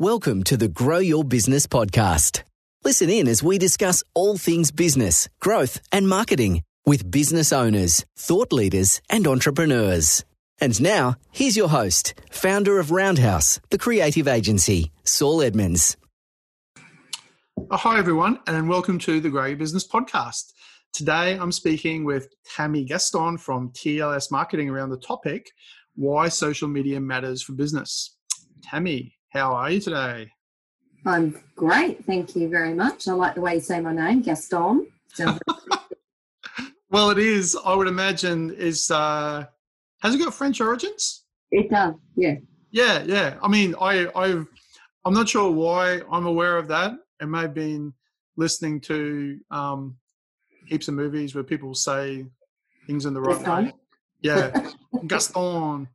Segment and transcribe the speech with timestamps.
[0.00, 2.42] Welcome to the Grow Your Business podcast.
[2.82, 8.52] Listen in as we discuss all things business, growth, and marketing with business owners, thought
[8.52, 10.24] leaders, and entrepreneurs.
[10.60, 15.96] And now, here's your host, founder of Roundhouse, the creative agency, Saul Edmonds.
[17.70, 20.50] Oh, hi, everyone, and welcome to the Grow Your Business podcast.
[20.92, 22.26] Today, I'm speaking with
[22.56, 25.52] Tammy Gaston from TLS Marketing around the topic
[25.94, 28.16] why social media matters for business.
[28.60, 30.30] Tammy, how are you today?
[31.04, 32.04] I'm great.
[32.06, 33.08] Thank you very much.
[33.08, 34.86] I like the way you say my name, Gaston.
[36.90, 37.56] well, it is.
[37.64, 39.44] I would imagine is uh,
[40.02, 41.24] has it got French origins?
[41.50, 41.94] It does.
[42.16, 42.36] Yeah.
[42.70, 43.36] Yeah, yeah.
[43.42, 44.46] I mean, I, I've,
[45.04, 46.92] I'm not sure why I'm aware of that.
[47.20, 47.92] It may have been
[48.36, 49.96] listening to um,
[50.66, 52.24] heaps of movies where people say
[52.86, 53.64] things in the right Gaston.
[53.66, 53.72] way.
[54.22, 54.70] Yeah,
[55.06, 55.88] Gaston.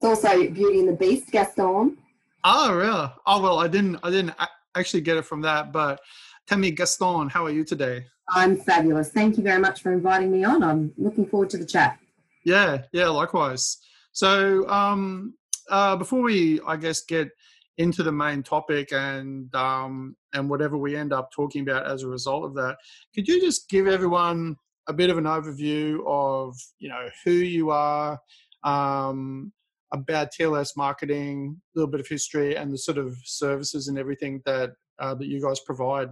[0.00, 1.96] It's also Beauty and the Beast, Gaston.
[2.44, 3.08] Oh, really?
[3.26, 3.98] Oh, well, I didn't.
[4.02, 4.34] I didn't
[4.74, 5.72] actually get it from that.
[5.72, 6.00] But
[6.46, 8.06] tell me, Gaston, how are you today?
[8.28, 9.10] I'm fabulous.
[9.10, 10.62] Thank you very much for inviting me on.
[10.62, 11.98] I'm looking forward to the chat.
[12.44, 13.78] Yeah, yeah, likewise.
[14.12, 15.34] So, um,
[15.70, 17.30] uh, before we, I guess, get
[17.78, 22.08] into the main topic and um, and whatever we end up talking about as a
[22.08, 22.76] result of that,
[23.14, 24.56] could you just give everyone
[24.88, 28.18] a bit of an overview of you know who you are,
[28.64, 29.52] um,
[29.92, 34.42] about TLS marketing, a little bit of history, and the sort of services and everything
[34.46, 36.10] that uh, that you guys provide?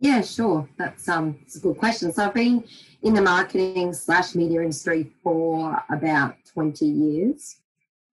[0.00, 0.68] Yeah, sure.
[0.78, 2.12] That's um, it's a good question.
[2.12, 2.64] So I've been
[3.02, 7.56] in the marketing slash media industry for about twenty years.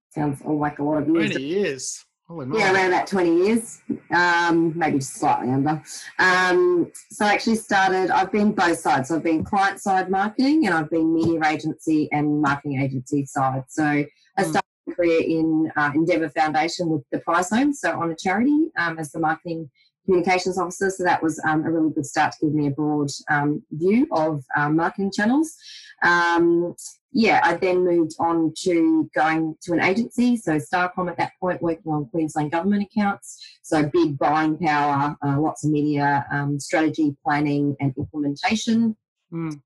[0.09, 1.31] Sounds like a lot of years.
[1.31, 2.05] Twenty years.
[2.29, 5.83] yeah, around about 20 years, um, maybe just slightly under.
[6.19, 9.09] Um, so I actually started, I've been both sides.
[9.09, 13.65] So I've been client side marketing and I've been media agency and marketing agency side.
[13.67, 14.41] So I hmm.
[14.41, 18.99] started career in uh, Endeavour Foundation with the Prize Home, so on a charity um,
[18.99, 19.69] as the marketing
[20.05, 20.89] communications officer.
[20.89, 24.07] So that was um, a really good start to give me a broad um, view
[24.11, 25.55] of um, marketing channels.
[26.03, 26.75] Um,
[27.11, 31.61] yeah, I then moved on to going to an agency, so Starcom at that point,
[31.61, 33.39] working on Queensland government accounts.
[33.61, 38.97] So big buying power, uh, lots of media um, strategy, planning, and implementation.
[39.31, 39.61] Mm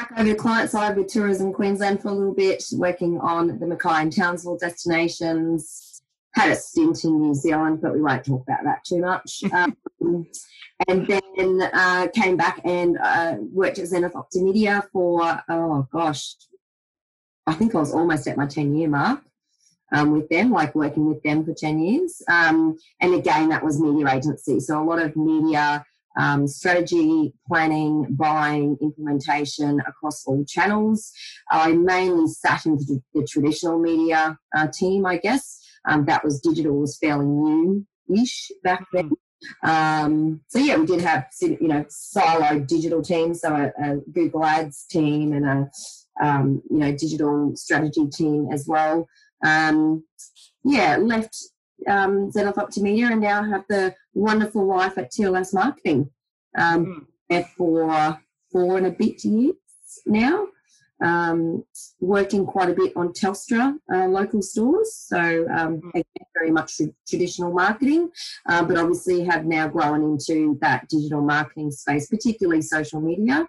[0.00, 3.66] back over the client side with Tourism Queensland for a little bit, working on the
[3.66, 6.02] Mackay and Townsville destinations.
[6.34, 9.42] Had a stint in New Zealand, but we won't talk about that too much.
[9.52, 10.26] Um,
[10.88, 16.36] and then uh, came back and uh, worked at Zenith Optimedia for, oh gosh,
[17.46, 19.20] I think I was almost at my 10 year mark.
[19.92, 22.22] Um, with them, like working with them for 10 years.
[22.28, 24.60] Um, and again, that was media agency.
[24.60, 25.84] So a lot of media
[26.18, 31.12] um, strategy, planning, buying, implementation across all channels.
[31.50, 35.58] I mainly sat in the, the traditional media uh, team, I guess.
[35.86, 39.10] Um, that was digital was fairly new-ish back then.
[39.62, 44.44] Um, so yeah, we did have you know siloed digital teams, so a, a Google
[44.44, 45.70] Ads team and a
[46.22, 49.08] um, you know digital strategy team as well.
[49.42, 50.04] Um,
[50.62, 51.36] yeah, left
[51.88, 56.10] um, Zenith Optimedia and now have the wonderful life at TLS Marketing.
[56.58, 57.46] Um, mm.
[57.56, 58.18] for
[58.50, 59.54] four and a bit years
[60.06, 60.46] now.
[61.02, 61.64] Um,
[62.00, 65.88] working quite a bit on Telstra uh, local stores, so um, hmm.
[65.88, 68.10] again, very much traditional marketing,
[68.46, 73.48] uh, but obviously have now grown into that digital marketing space, particularly social media.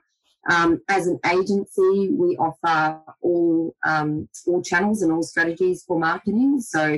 [0.50, 6.62] Um, as an agency, we offer all um, all channels and all strategies for marketing.
[6.62, 6.97] So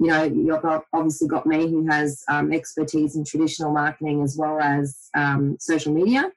[0.00, 4.60] you know, you've obviously got me who has um, expertise in traditional marketing as well
[4.60, 6.30] as um, social media.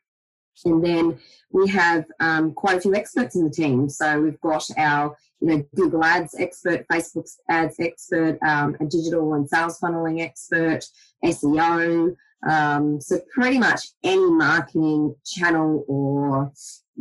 [0.66, 1.20] And then
[1.52, 3.90] we have um, quite a few experts in the team.
[3.90, 9.34] So we've got our, you know, Google Ads expert, Facebook Ads expert, um, a digital
[9.34, 10.86] and sales funneling expert,
[11.24, 12.16] SEO.
[12.50, 16.52] Um, so pretty much any marketing channel or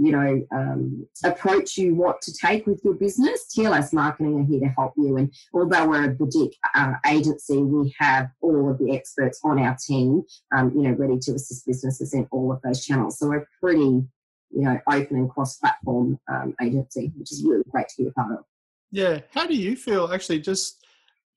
[0.00, 4.60] you know, um, approach you want to take with your business, TLS Marketing are here
[4.60, 5.16] to help you.
[5.18, 9.76] And although we're a boutique uh, agency, we have all of the experts on our
[9.76, 10.22] team,
[10.56, 13.18] um, you know, ready to assist businesses in all of those channels.
[13.18, 14.09] So we're pretty, you
[14.50, 18.44] know, open and cross-platform um, agency, which is really great to be a part of.
[18.92, 19.20] Yeah.
[19.32, 20.12] How do you feel?
[20.12, 20.84] Actually, just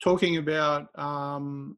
[0.02, 1.78] talking about, um,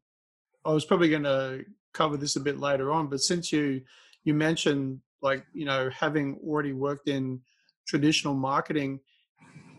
[0.64, 1.66] I was probably going to
[1.96, 3.82] cover this a bit later on, but since you
[4.24, 7.42] you mentioned like you know having already worked in
[7.88, 9.00] traditional marketing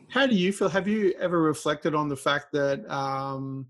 [0.08, 3.66] how do you feel have you ever reflected on the fact that um,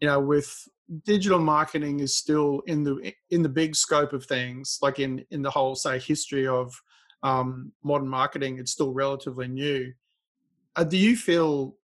[0.00, 0.68] you know with
[1.04, 5.42] digital marketing is still in the in the big scope of things like in in
[5.42, 6.80] the whole say history of
[7.22, 9.92] um, modern marketing it's still relatively new.
[10.76, 11.76] Uh, do you feel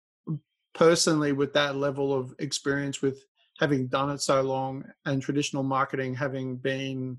[0.74, 3.26] personally with that level of experience with
[3.62, 7.16] having done it so long and traditional marketing having been,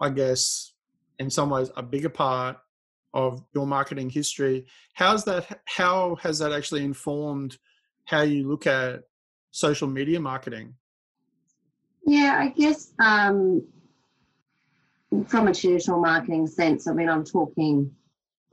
[0.00, 0.74] I guess,
[1.18, 2.56] in some ways a bigger part
[3.12, 4.66] of your marketing history.
[4.94, 5.60] How's that?
[5.64, 7.58] How has that actually informed
[8.04, 9.00] how you look at
[9.50, 10.74] social media marketing?
[12.06, 13.66] Yeah, I guess um,
[15.26, 17.90] from a traditional marketing sense, I mean, I'm talking,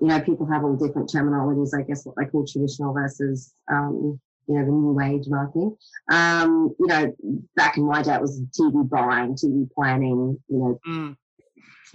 [0.02, 4.20] you know, people have all different terminologies, I guess, what they call traditional versus, um,
[4.50, 5.78] you know, the new age marketing.
[6.12, 7.14] Um, you know,
[7.56, 11.16] back in my day, it was TV buying, TV planning, you know, mm.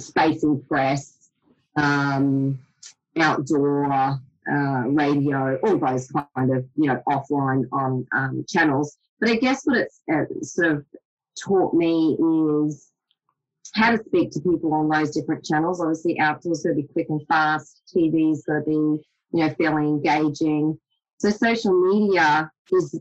[0.00, 1.30] spacing press,
[1.76, 2.58] um,
[3.18, 8.98] outdoor, uh, radio, all those kind of, you know, offline on um, channels.
[9.20, 10.86] But I guess what it's uh, sort of
[11.42, 12.90] taught me is
[13.74, 15.80] how to speak to people on those different channels.
[15.80, 17.82] Obviously, outdoors got to be quick and fast.
[17.94, 19.00] TV's got to be, you
[19.32, 20.78] know, fairly engaging.
[21.18, 23.00] So social media is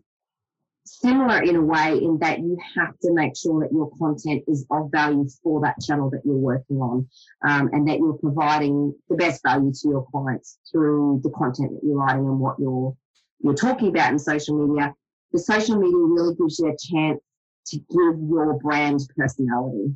[0.86, 4.66] similar in a way in that you have to make sure that your content is
[4.70, 7.08] of value for that channel that you're working on
[7.48, 11.86] um, and that you're providing the best value to your clients through the content that
[11.86, 12.96] you're writing and what you're
[13.40, 14.94] you're talking about in social media
[15.34, 17.20] the social media really gives you a chance
[17.66, 19.96] to give your brand personality.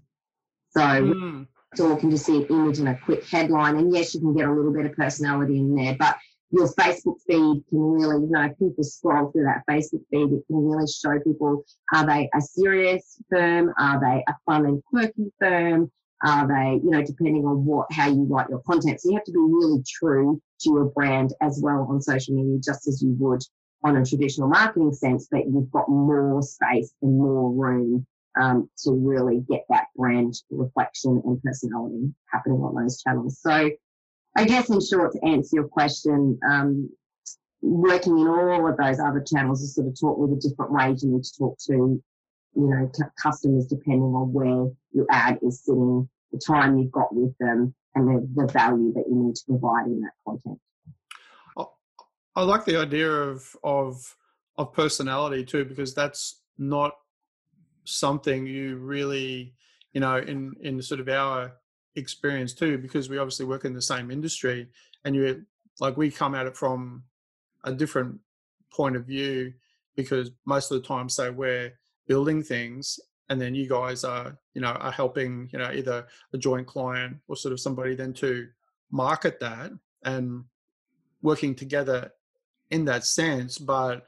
[0.71, 1.47] So mm.
[1.79, 4.47] all can just see an image and a quick headline, and yes, you can get
[4.47, 6.17] a little bit of personality in there, but
[6.51, 10.65] your Facebook feed can really, you know, people scroll through that Facebook feed, it can
[10.65, 11.63] really show people
[11.93, 13.73] are they a serious firm?
[13.77, 15.91] Are they a fun and quirky firm?
[16.23, 18.99] Are they, you know, depending on what how you write your content.
[19.01, 22.59] So you have to be really true to your brand as well on social media,
[22.63, 23.41] just as you would
[23.83, 28.05] on a traditional marketing sense, but you've got more space and more room
[28.39, 33.39] um, to really get that brand reflection and personality happening on those channels.
[33.41, 33.69] So,
[34.37, 36.89] I guess in short, to answer your question, um,
[37.61, 41.03] working in all of those other channels has sort of taught me the different ways
[41.03, 42.01] you need to talk to, you
[42.55, 42.91] know,
[43.21, 48.07] customers depending on where your ad is sitting, the time you've got with them, and
[48.07, 50.59] the, the value that you need to provide in that content.
[52.37, 54.15] I like the idea of of
[54.59, 56.93] of personality too because that's not
[57.85, 59.55] something you really
[59.93, 61.53] you know in in sort of our
[61.97, 64.67] experience too because we obviously work in the same industry
[65.03, 65.45] and you
[65.79, 67.03] like we come at it from
[67.63, 68.19] a different
[68.71, 69.53] point of view
[69.95, 71.73] because most of the time say we're
[72.07, 72.99] building things
[73.29, 77.17] and then you guys are you know are helping you know either a joint client
[77.27, 78.47] or sort of somebody then to
[78.91, 79.71] market that
[80.03, 80.43] and
[81.21, 82.11] working together
[82.71, 83.57] in that sense.
[83.57, 84.05] But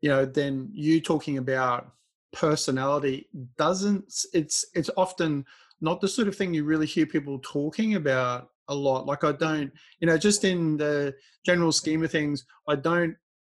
[0.00, 1.92] you know then you talking about
[2.32, 3.26] personality
[3.56, 5.44] doesn't it's it's often
[5.80, 9.32] not the sort of thing you really hear people talking about a lot like i
[9.32, 11.14] don't you know just in the
[11.44, 13.16] general scheme of things i don't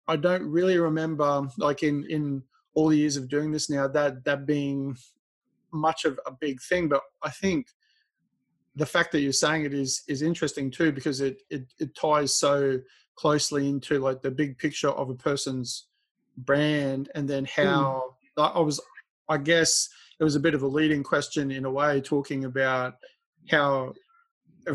[0.09, 2.43] i don't really remember like in in
[2.75, 4.97] all the years of doing this now that that being
[5.73, 7.67] much of a big thing but i think
[8.77, 12.35] the fact that you're saying it is is interesting too because it it, it ties
[12.35, 12.79] so
[13.17, 15.89] closely into like the big picture of a person's
[16.39, 17.63] brand and then hmm.
[17.63, 18.55] how mm.
[18.57, 18.81] I was
[19.29, 19.89] I guess
[20.21, 22.95] it was a bit of a leading question in a way talking about
[23.51, 23.95] how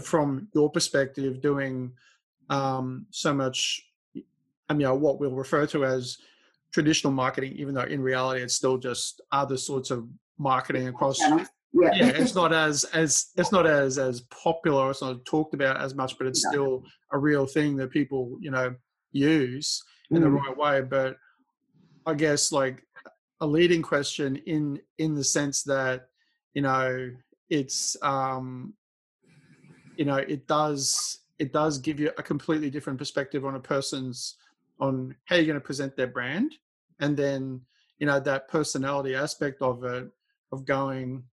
[0.01, 1.91] from your perspective doing
[2.49, 3.85] um, so much
[4.67, 6.17] I mean what we'll refer to as
[6.71, 10.07] traditional marketing even though in reality it's still just other sorts of
[10.37, 11.45] marketing across yeah.
[11.73, 15.95] yeah it's not as as it's not as as popular it's not talked about as
[15.95, 16.51] much but it's no.
[16.51, 16.83] still
[17.13, 18.75] a real thing that people you know
[19.13, 20.21] use in mm.
[20.21, 21.15] the right way but
[22.05, 22.83] i guess like
[23.41, 26.07] a leading question in in the sense that
[26.53, 27.11] you know
[27.49, 28.73] it's um
[29.97, 34.35] you know it does it does give you a completely different perspective on a person's
[34.79, 36.53] on how you're going to present their brand
[36.99, 37.61] and then
[37.99, 40.09] you know that personality aspect of it
[40.51, 41.23] of going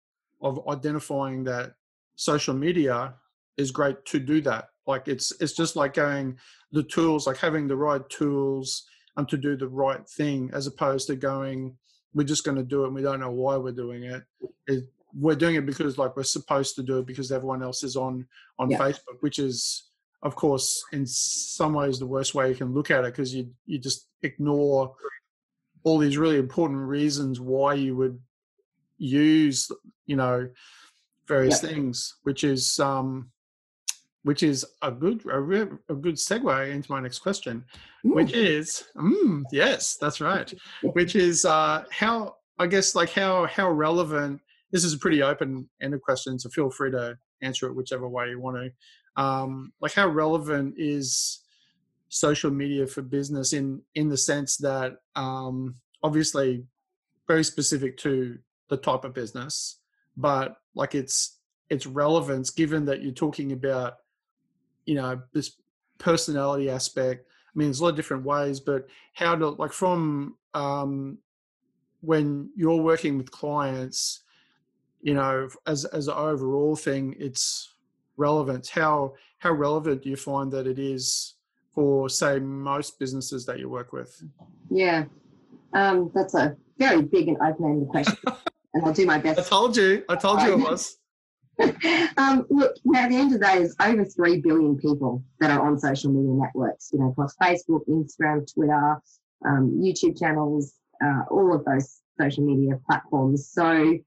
[0.40, 1.74] of identifying that
[2.16, 3.14] social media
[3.56, 4.68] is great to do that.
[4.86, 6.38] Like it's it's just like going
[6.72, 8.84] the tools like having the right tools
[9.16, 11.76] and to do the right thing as opposed to going
[12.14, 14.22] we're just going to do it and we don't know why we're doing it.
[14.66, 17.96] it we're doing it because like we're supposed to do it because everyone else is
[17.96, 18.26] on
[18.58, 18.78] on yeah.
[18.78, 19.90] facebook which is
[20.22, 23.50] of course in some ways the worst way you can look at it because you
[23.66, 24.94] you just ignore
[25.84, 28.18] all these really important reasons why you would
[28.98, 29.70] use
[30.06, 30.48] you know
[31.26, 33.30] various things which is um
[34.24, 37.64] which is a good a, re- a good segue into my next question
[38.06, 38.14] Ooh.
[38.14, 40.52] which is mm, yes that's right
[40.94, 45.68] which is uh how i guess like how how relevant this is a pretty open
[45.80, 49.92] ended question so feel free to answer it whichever way you want to um like
[49.92, 51.40] how relevant is
[52.08, 56.64] social media for business in in the sense that um obviously
[57.26, 58.38] very specific to
[58.68, 59.78] the type of business,
[60.16, 61.38] but like it's
[61.70, 63.94] its relevance given that you're talking about
[64.86, 65.56] you know this
[65.98, 70.36] personality aspect i mean there's a lot of different ways but how to like from
[70.54, 71.18] um
[72.00, 74.22] when you're working with clients
[75.00, 77.74] you know as as an overall thing it's
[78.16, 81.34] relevance how how relevant do you find that it is
[81.74, 84.22] for say most businesses that you work with?
[84.70, 85.04] Yeah.
[85.72, 88.16] Um that's a very big and open-ended question
[88.74, 89.40] and i'll do my best.
[89.40, 90.04] I told you.
[90.08, 90.98] I told you it was
[92.16, 95.66] um, look, now the end of the day, there's over 3 billion people that are
[95.66, 99.00] on social media networks, you know, across Facebook, Instagram, Twitter,
[99.44, 103.48] um, YouTube channels, uh, all of those social media platforms.
[103.48, 103.98] So,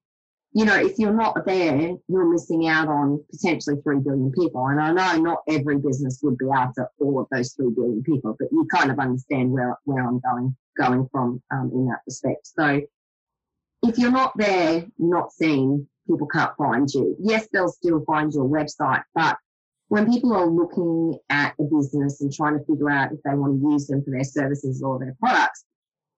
[0.53, 4.65] you know, if you're not there, you're missing out on potentially 3 billion people.
[4.67, 8.35] And I know not every business would be after all of those 3 billion people,
[8.39, 12.47] but you kind of understand where, where I'm going, going from um, in that respect.
[12.47, 12.81] So
[13.83, 17.15] if you're not there, not seen, people can't find you.
[17.19, 19.37] Yes, they'll still find your website, but
[19.87, 23.61] when people are looking at a business and trying to figure out if they want
[23.61, 25.63] to use them for their services or their products,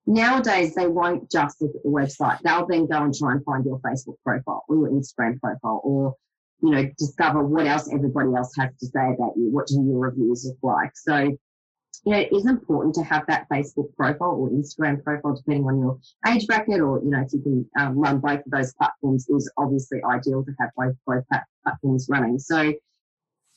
[0.06, 2.38] nowadays they won't just look at the website.
[2.40, 6.14] They'll then go and try and find your Facebook profile or your Instagram profile or,
[6.62, 9.50] you know, discover what else everybody else has to say about you.
[9.50, 10.92] What do your reviews look like?
[10.94, 11.36] So
[12.04, 15.80] you know, it is important to have that Facebook profile or Instagram profile, depending on
[15.80, 19.28] your age bracket, or you know, if you can um, run both of those platforms,
[19.28, 21.24] is obviously ideal to have both both
[21.64, 22.38] platforms running.
[22.38, 22.72] So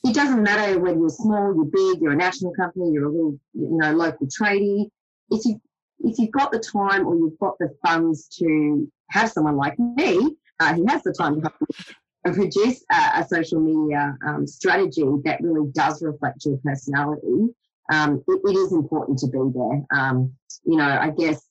[0.04, 3.40] it doesn't matter whether you're small, you're big, you're a national company, you're a little,
[3.54, 4.90] you know, local tradie.
[5.30, 5.62] If you
[6.04, 10.36] if you've got the time or you've got the funds to have someone like me
[10.60, 15.42] uh, who has the time to help produce a, a social media um, strategy that
[15.42, 17.50] really does reflect your personality,
[17.92, 20.00] um, it, it is important to be there.
[20.00, 20.34] Um,
[20.66, 21.42] you know, I guess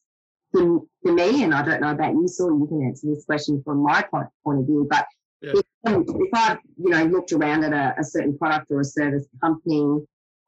[0.52, 3.62] for, for me, and I don't know about you, so you can answer this question
[3.64, 5.06] from my point, point of view, but
[5.42, 5.52] yeah.
[5.54, 5.64] if,
[6.08, 10.00] if I've, you know, looked around at a, a, certain product or a service company,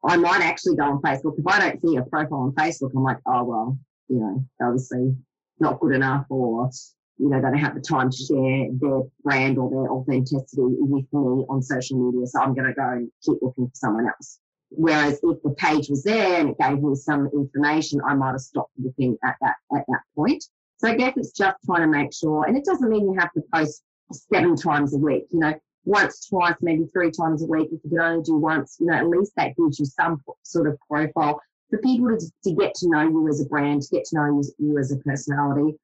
[0.05, 1.37] I might actually go on Facebook.
[1.37, 3.77] If I don't see a profile on Facebook, I'm like, oh, well,
[4.09, 5.15] you know, obviously
[5.59, 6.69] not good enough or,
[7.17, 11.05] you know, they don't have the time to share their brand or their authenticity with
[11.13, 12.27] me on social media.
[12.27, 14.39] So I'm going to go and keep looking for someone else.
[14.75, 18.41] Whereas if the page was there and it gave me some information, I might have
[18.41, 20.43] stopped looking at that at that point.
[20.77, 23.31] So I guess it's just trying to make sure, and it doesn't mean you have
[23.33, 25.25] to post seven times a week.
[25.31, 25.53] You know,
[25.85, 27.69] once, twice, maybe three times a week.
[27.71, 30.67] If you can only do once, you know, at least that gives you some sort
[30.67, 34.05] of profile for people to, to get to know you as a brand, to get
[34.05, 35.77] to know you, you as a personality.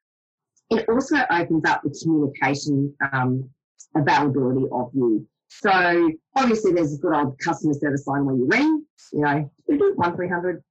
[0.69, 3.49] It also opens up the communication um,
[3.95, 5.25] availability of you.
[5.49, 9.51] So obviously there's a good old customer service line where you ring, you know,
[9.95, 10.63] one three hundred,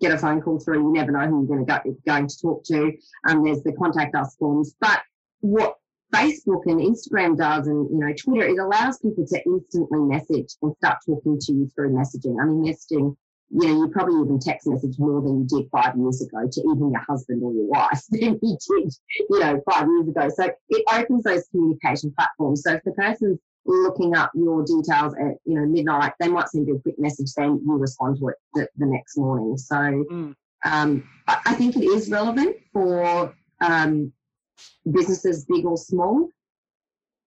[0.00, 0.82] get a phone call through.
[0.82, 2.92] You never know who you're going to go going to talk to.
[3.28, 5.02] Um, there's the contact us forms, but
[5.40, 5.76] what
[6.14, 10.74] Facebook and Instagram does, and you know, Twitter, it allows people to instantly message and
[10.76, 12.40] start talking to you through messaging.
[12.40, 13.16] I mean, messaging
[13.50, 16.60] you know, you probably even text message more than you did five years ago to
[16.60, 18.92] even your husband or your wife than you did,
[19.30, 20.28] you know, five years ago.
[20.34, 22.62] So it opens those communication platforms.
[22.62, 26.68] So if the person's looking up your details at you know midnight, they might send
[26.68, 29.56] you a quick message saying you respond to it the, the next morning.
[29.56, 30.34] So mm.
[30.64, 34.12] um, I, I, think it is relevant for um,
[34.90, 36.28] businesses big or small.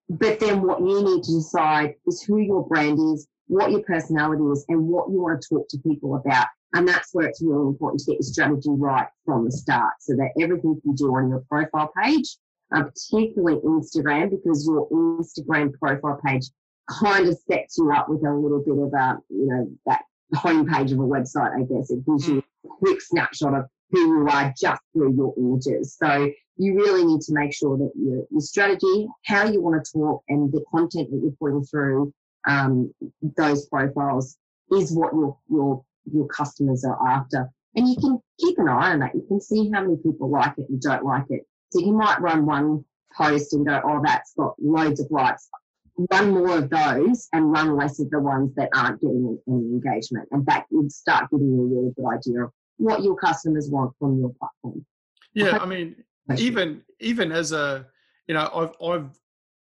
[0.09, 4.43] But then what you need to decide is who your brand is, what your personality
[4.43, 6.47] is, and what you want to talk to people about.
[6.73, 10.15] And that's where it's really important to get your strategy right from the start so
[10.15, 12.37] that everything you do on your profile page
[12.73, 16.49] uh, particularly Instagram, because your Instagram profile page
[16.89, 20.03] kind of sets you up with a little bit of a, you know, that
[20.35, 21.91] homepage of a website, I guess.
[21.91, 25.97] It gives you a quick snapshot of who you are just through your images.
[25.97, 29.91] So you really need to make sure that your, your strategy, how you want to
[29.91, 32.13] talk, and the content that you're putting through
[32.47, 32.93] um,
[33.37, 34.37] those profiles
[34.71, 37.49] is what your your your customers are after.
[37.75, 39.13] And you can keep an eye on that.
[39.13, 41.43] You can see how many people like it and don't like it.
[41.69, 45.49] So you might run one post and go, oh, that's got loads of likes.
[46.11, 50.27] Run more of those and run less of the ones that aren't getting any engagement.
[50.31, 53.93] And that would start giving you a really good idea of what your customers want
[53.97, 54.85] from your platform.
[55.33, 55.95] Yeah, I mean,
[56.37, 57.87] even even as a
[58.27, 59.19] you know, I've I've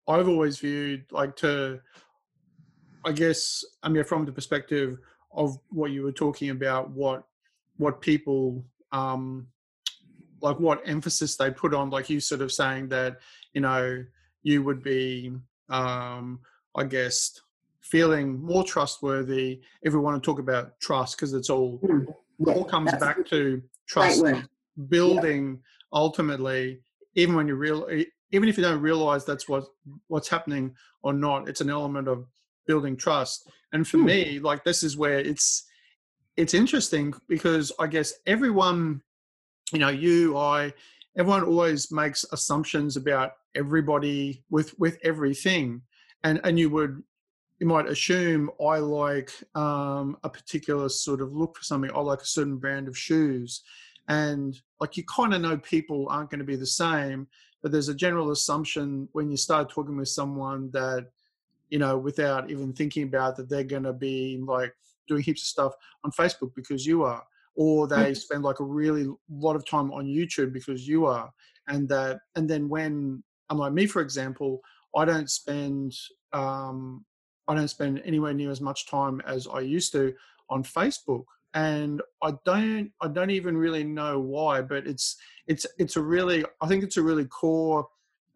[0.07, 1.81] I've always viewed like to
[3.05, 4.99] I guess I mean from the perspective
[5.33, 7.25] of what you were talking about, what
[7.77, 9.49] what people um
[10.43, 13.19] like what emphasis they put on like you sort of saying that
[13.53, 14.05] you know
[14.43, 15.33] you would be
[15.69, 16.41] um
[16.77, 17.41] i guess
[17.81, 22.07] feeling more trustworthy if we want to talk about trust because it's all mm,
[22.39, 24.25] yeah, all comes back to trust
[24.89, 25.99] building yeah.
[25.99, 26.81] ultimately
[27.15, 27.89] even when you real
[28.33, 29.65] even if you don't realize that's what
[30.09, 32.27] what's happening or not it's an element of
[32.67, 34.07] building trust and for Hmm.
[34.07, 35.65] me like this is where it's
[36.37, 39.03] it's interesting because i guess everyone
[39.73, 40.73] you know you i
[41.17, 45.81] everyone always makes assumptions about everybody with with everything
[46.25, 47.03] and and you would
[47.59, 51.91] you might assume i like um a particular sort of look for something.
[51.95, 53.63] I like a certain brand of shoes
[54.09, 57.27] and like you kind of know people aren't going to be the same
[57.63, 61.09] but there's a general assumption when you start talking with someone that
[61.69, 64.75] you know without even thinking about that they're going to be like
[65.07, 65.73] doing heaps of stuff
[66.05, 67.23] on facebook because you are
[67.57, 71.31] or they spend like a really lot of time on youtube because you are
[71.69, 74.61] and that and then when unlike me for example
[74.97, 75.93] i don't spend
[76.33, 77.05] um
[77.49, 80.15] i don't spend anywhere near as much time as i used to
[80.49, 85.17] on facebook and i don't i don't even really know why but it's
[85.49, 87.87] it's it's a really i think it's a really core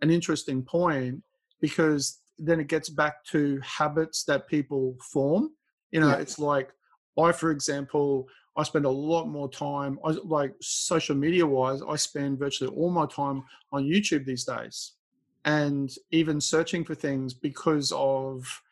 [0.02, 1.23] and interesting point
[1.61, 5.50] because then it gets back to habits that people form
[5.92, 6.16] you know Yeah.
[6.16, 6.71] it's like
[7.18, 11.96] i for example i spend a lot more time I, like social media wise i
[11.96, 13.42] spend virtually all my time
[13.73, 14.92] on youtube these days.
[15.46, 18.62] And even searching for things because of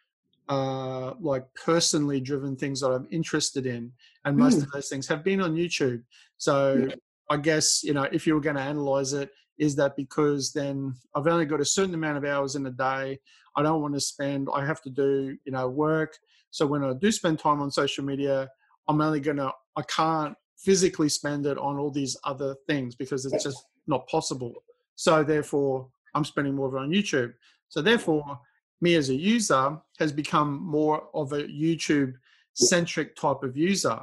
[0.48, 3.92] uh like personally driven things that i'm interested in.
[4.24, 4.64] And most Mm.
[4.64, 6.02] of those things have been on youtube.
[6.38, 6.94] So Yeah.
[7.30, 10.94] i guess you know if you were going to analyze it is that because then
[11.14, 13.18] i've only got a certain amount of hours in a day.
[13.56, 16.16] I don't want to spend i have to do you know work.
[16.50, 18.48] So when i do spend time on social media
[18.88, 23.26] i'm only going to i can't physically spend it on all these other things because
[23.26, 24.54] it's just not possible.
[24.94, 27.34] So therefore i'm spending more of it on youtube.
[27.68, 28.40] So therefore
[28.80, 32.14] me as a user has become more of a youtube
[32.54, 34.00] centric type of user.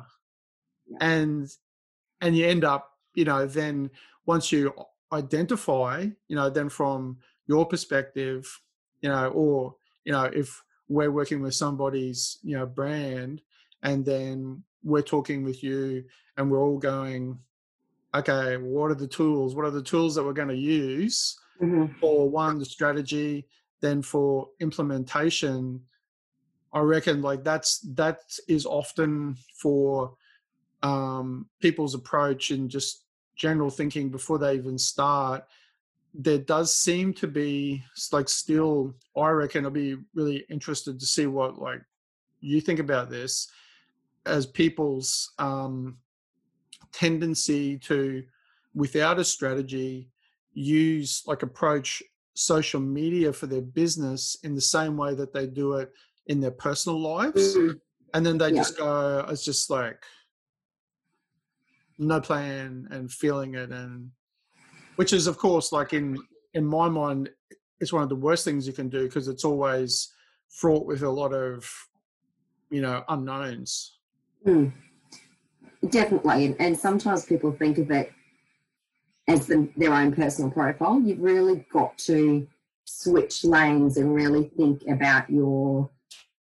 [1.00, 1.50] And
[2.22, 3.90] and you end up you know then
[4.26, 4.74] once you
[5.14, 8.60] identify you know then from your perspective
[9.02, 13.42] you know or you know if we're working with somebody's you know brand
[13.84, 16.04] and then we're talking with you
[16.38, 17.38] and we're all going
[18.16, 19.56] okay what are the tools?
[19.56, 22.00] What are the tools that we're going to use Mhm.
[22.00, 23.46] for one the strategy
[23.82, 25.82] then for implementation?
[26.74, 30.16] I reckon like that's that is often for
[30.84, 35.46] um people's approach and just general thinking before they even start.
[36.14, 41.28] There does seem to be like still i reckon i'll be really interested to see
[41.28, 41.82] what like
[42.40, 43.52] you think about this
[44.30, 45.98] as people's um
[46.92, 48.24] tendency to
[48.74, 50.10] without a strategy
[50.54, 52.02] use like approach
[52.34, 55.92] social media for their business in the same way that they do it
[56.28, 57.80] in their personal lives Mm.
[58.14, 58.58] and then they Yeah.
[58.62, 60.04] just go it's just like
[61.98, 64.12] no plan and feeling it and
[64.96, 66.18] which is of course like in
[66.54, 67.30] in my mind
[67.80, 70.14] it's one of the worst things you can do because it's always
[70.50, 71.70] fraught with a lot of
[72.70, 73.99] you know unknowns
[74.46, 74.72] Mm.
[75.90, 78.12] Definitely, and, and sometimes people think of it
[79.28, 81.02] as the, their own personal profile.
[81.02, 82.48] You've really got to
[82.86, 85.90] switch lanes and really think about your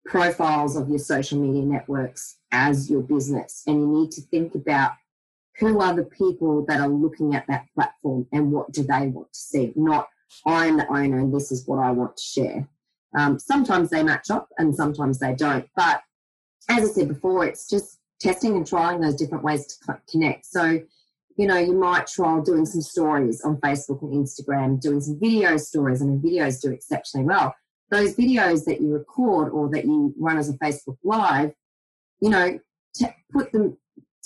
[0.05, 4.91] profiles of your social media networks as your business, and you need to think about
[5.59, 9.33] who are the people that are looking at that platform and what do they want
[9.33, 9.73] to see.
[9.75, 10.07] Not
[10.45, 12.67] I'm the owner and this is what I want to share.
[13.17, 16.01] Um, sometimes they match up and sometimes they don't, but
[16.69, 20.45] as I said before, it's just testing and trying those different ways to connect.
[20.45, 20.81] So,
[21.37, 25.57] you know, you might try doing some stories on Facebook and Instagram, doing some video
[25.57, 27.53] stories, and videos do exceptionally well.
[27.89, 31.53] Those videos that you record or that you run as a Facebook Live,
[32.21, 32.59] you know,
[32.95, 33.77] t- put them,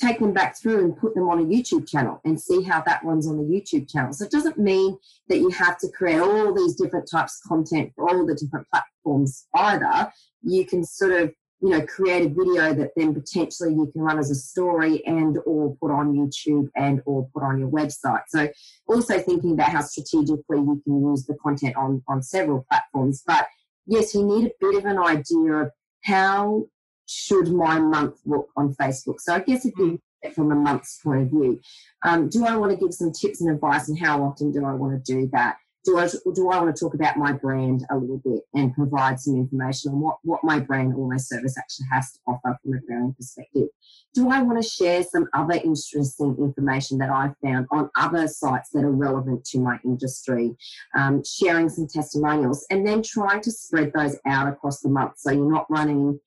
[0.01, 3.03] take them back through and put them on a YouTube channel and see how that
[3.03, 4.13] runs on the YouTube channel.
[4.13, 7.91] So it doesn't mean that you have to create all these different types of content
[7.95, 10.11] for all the different platforms either.
[10.41, 14.17] You can sort of you know create a video that then potentially you can run
[14.19, 18.23] as a story and or put on youtube and or put on your website.
[18.29, 18.49] So
[18.87, 23.23] also thinking about how strategically you can use the content on on several platforms.
[23.25, 23.47] But
[23.85, 25.71] yes you need a bit of an idea of
[26.03, 26.65] how
[27.07, 29.19] should my month look on facebook.
[29.19, 31.59] So i guess if you it from a month's point of view
[32.03, 34.73] um, do i want to give some tips and advice and how often do i
[34.73, 37.97] want to do that do I, do I want to talk about my brand a
[37.97, 41.87] little bit and provide some information on what, what my brand or my service actually
[41.91, 43.67] has to offer from a brand perspective?
[44.13, 48.69] Do I want to share some other interesting information that I've found on other sites
[48.73, 50.55] that are relevant to my industry?
[50.95, 55.31] Um, sharing some testimonials and then trying to spread those out across the month so
[55.31, 56.19] you're not running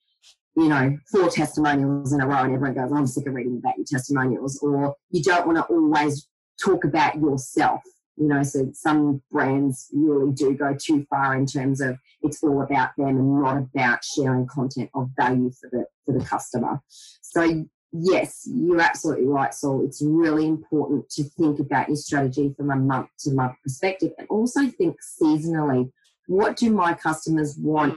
[0.57, 3.75] you know, four testimonials in a row and everyone goes, I'm sick of reading about
[3.75, 6.29] your testimonials, or you don't want to always
[6.63, 7.81] talk about yourself
[8.17, 12.61] You know, so some brands really do go too far in terms of it's all
[12.61, 16.79] about them and not about sharing content of value for the for the customer.
[17.21, 19.85] So yes, you're absolutely right, Saul.
[19.85, 24.27] It's really important to think about your strategy from a month to month perspective and
[24.29, 25.91] also think seasonally.
[26.27, 27.95] What do my customers want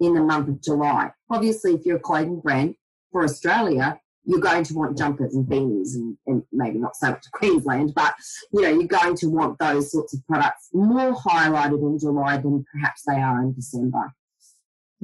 [0.00, 1.10] in the month of July?
[1.30, 2.74] Obviously, if you're a clothing brand
[3.10, 7.24] for Australia, you're going to want jumpers and beanies and, and, maybe not so much
[7.32, 8.14] Queensland, but
[8.52, 12.64] you know, you're going to want those sorts of products more highlighted in July than
[12.72, 14.12] perhaps they are in December.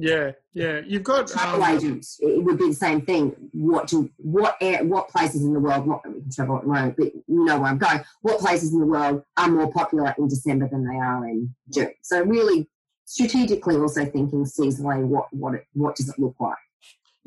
[0.01, 0.79] Yeah, yeah.
[0.87, 2.17] You've got travel um, agents.
[2.21, 3.35] It would be the same thing.
[3.51, 5.85] What do what air, what places in the world?
[5.85, 7.99] Not that we can travel at the moment, but you know where I'm going.
[8.21, 11.93] What places in the world are more popular in December than they are in June?
[12.01, 12.69] So really,
[13.03, 16.55] strategically, also thinking seasonally, what what it, what does it look like?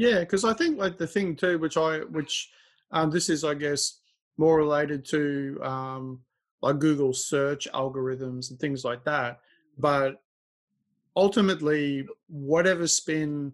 [0.02, 2.50] Yeah, because I think like the thing too, which I which
[2.90, 4.00] um, this is, I guess,
[4.36, 6.18] more related to um,
[6.60, 9.38] like Google search algorithms and things like that.
[9.78, 10.20] But
[11.14, 13.52] ultimately, whatever spin,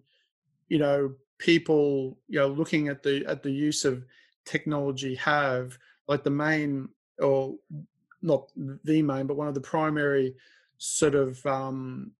[0.69, 4.03] you know, people you know looking at the at the use of
[4.43, 7.57] technology have, like the main or
[8.23, 10.35] not the main, but one of the primary
[10.79, 12.11] sort of um,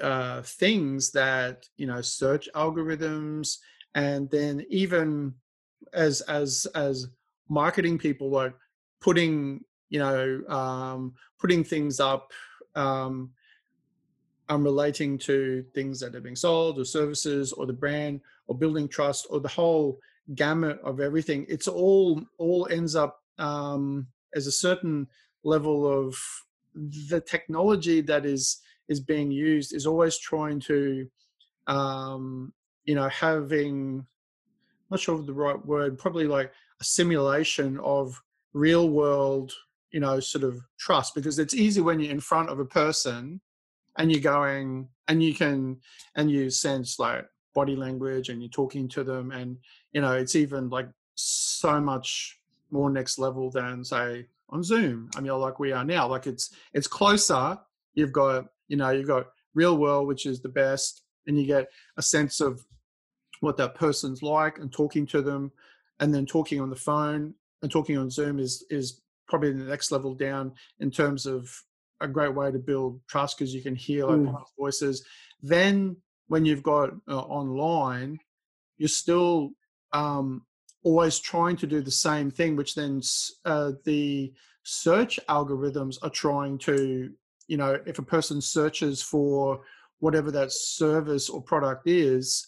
[0.00, 3.58] uh, things that you know search algorithms
[3.94, 5.32] and then even
[5.94, 7.08] as as as
[7.48, 8.54] marketing people like
[9.00, 12.32] putting you know um, putting things up
[12.74, 13.30] um,
[14.48, 18.88] I'm relating to things that are being sold or services or the brand or building
[18.88, 19.98] trust or the whole
[20.34, 25.06] gamut of everything it's all all ends up um, as a certain
[25.42, 26.18] level of
[26.74, 31.08] the technology that is is being used is always trying to
[31.66, 32.52] um,
[32.84, 38.20] you know having I'm not sure of the right word probably like a simulation of
[38.52, 39.52] real world
[39.90, 43.40] you know sort of trust because it's easy when you're in front of a person
[43.98, 45.78] and you're going and you can
[46.14, 49.56] and you sense like body language and you're talking to them and
[49.92, 52.38] you know it's even like so much
[52.70, 55.10] more next level than say on zoom.
[55.16, 57.58] I mean like we are now like it's it's closer.
[57.94, 61.68] You've got you know you've got real world which is the best and you get
[61.96, 62.64] a sense of
[63.40, 65.50] what that person's like and talking to them
[66.00, 69.90] and then talking on the phone and talking on zoom is is probably the next
[69.90, 71.50] level down in terms of
[72.00, 74.44] a great way to build trust because you can hear like mm.
[74.58, 75.04] voices
[75.42, 75.96] then
[76.28, 78.18] when you've got uh, online
[78.78, 79.50] you're still
[79.92, 80.42] um,
[80.82, 83.00] always trying to do the same thing which then
[83.44, 87.10] uh, the search algorithms are trying to
[87.48, 89.60] you know if a person searches for
[90.00, 92.46] whatever that service or product is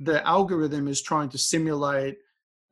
[0.00, 2.18] the algorithm is trying to simulate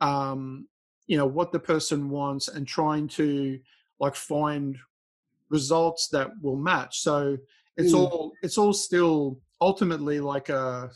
[0.01, 0.67] um,
[1.07, 3.59] you know what the person wants and trying to
[4.01, 4.79] like find
[5.51, 7.37] results that will match so
[7.77, 7.99] it's mm.
[7.99, 10.91] all it's all still ultimately like a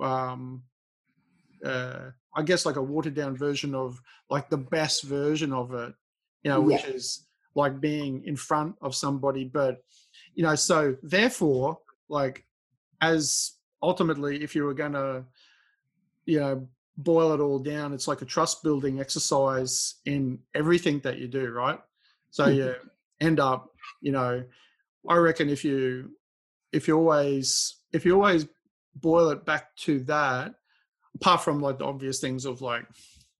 [0.00, 0.62] um
[1.64, 5.92] uh i guess like a watered down version of like the best version of it
[6.44, 9.82] you know which is like being in front of somebody but
[10.36, 11.76] you know so therefore
[12.08, 12.44] like
[13.00, 15.24] as ultimately if you were going to
[16.26, 16.68] you know
[16.98, 21.50] boil it all down it's like a trust building exercise in everything that you do
[21.50, 21.80] right?
[22.30, 22.58] So mm-hmm.
[22.58, 22.74] you
[23.20, 23.70] end up
[24.00, 24.44] you know
[25.08, 26.10] i reckon if you
[26.72, 28.46] if you always if you always
[28.96, 30.54] boil it back to that
[31.14, 32.86] apart from like the obvious things of like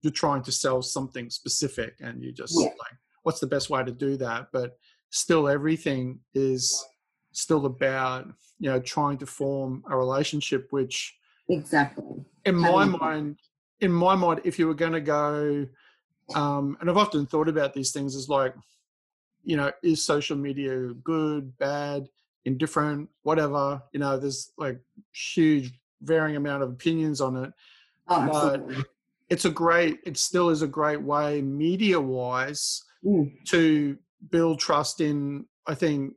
[0.00, 2.68] you're trying to sell something specific and you just yeah.
[2.68, 4.46] like what's the best way to do that?
[4.52, 4.78] But
[5.10, 6.84] still everything is
[7.32, 8.26] still about
[8.58, 11.16] you know trying to form a relationship which
[11.48, 12.04] exactly.
[12.44, 13.38] in my mind
[13.80, 15.66] in my mind if you were going to go
[16.34, 18.54] um and i've often thought about these things as like
[19.44, 22.06] you know is social media good bad
[22.44, 23.82] indifferent whatever?
[23.92, 24.78] You know there's like
[25.12, 27.52] huge varying amount of opinions on it
[28.08, 28.84] oh, but
[29.28, 33.32] it's a great it still is a great way media wise mm.
[33.46, 33.98] to
[34.30, 36.12] build trust in i think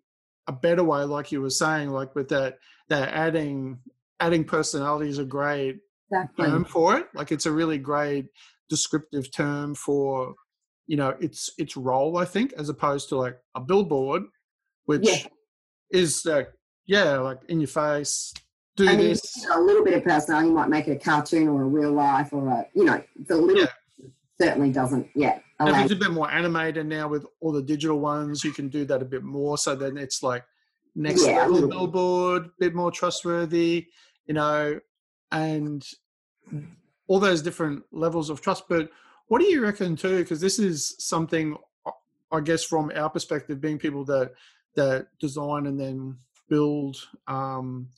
[0.47, 2.57] a better way like you were saying like with that
[2.89, 3.77] that adding
[4.19, 5.77] adding personality is a great
[6.11, 6.45] exactly.
[6.45, 8.25] term for it like it's a really great
[8.69, 10.33] descriptive term for
[10.87, 14.23] you know its its role i think as opposed to like a billboard
[14.85, 15.27] which yeah.
[15.91, 16.51] is like
[16.87, 18.33] yeah like in your face
[18.75, 21.61] do and this a little bit of personality you might make it a cartoon or
[21.61, 24.07] a real life or a you know the little yeah.
[24.41, 28.51] certainly doesn't yeah it's a bit more animated now with all the digital ones, you
[28.51, 29.57] can do that a bit more.
[29.57, 30.45] So then it's like
[30.95, 33.87] next yeah, level billboard, a bit more trustworthy,
[34.25, 34.79] you know,
[35.31, 35.85] and
[37.07, 38.63] all those different levels of trust.
[38.69, 38.89] But
[39.27, 40.19] what do you reckon too?
[40.19, 41.57] Because this is something
[42.31, 44.33] I guess from our perspective, being people that
[44.75, 46.17] that design and then
[46.47, 47.89] build um,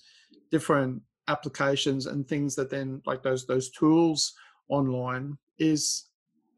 [0.52, 4.34] different applications and things that then like those those tools
[4.69, 6.06] online is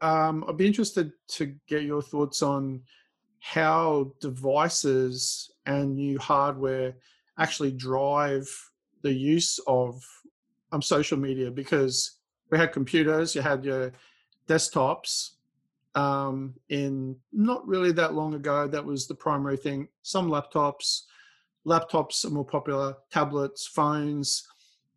[0.04, 2.82] um, I'd be interested to get your thoughts on
[3.39, 6.96] how devices and new hardware
[7.39, 8.48] actually drive
[9.02, 10.04] the use of
[10.74, 12.18] um, social media because
[12.52, 13.94] we had computers, you had your
[14.48, 15.32] desktops,
[15.96, 18.68] um, in not really that long ago.
[18.68, 19.88] That was the primary thing.
[20.02, 21.04] Some laptops,
[21.66, 24.46] laptops are more popular, tablets, phones,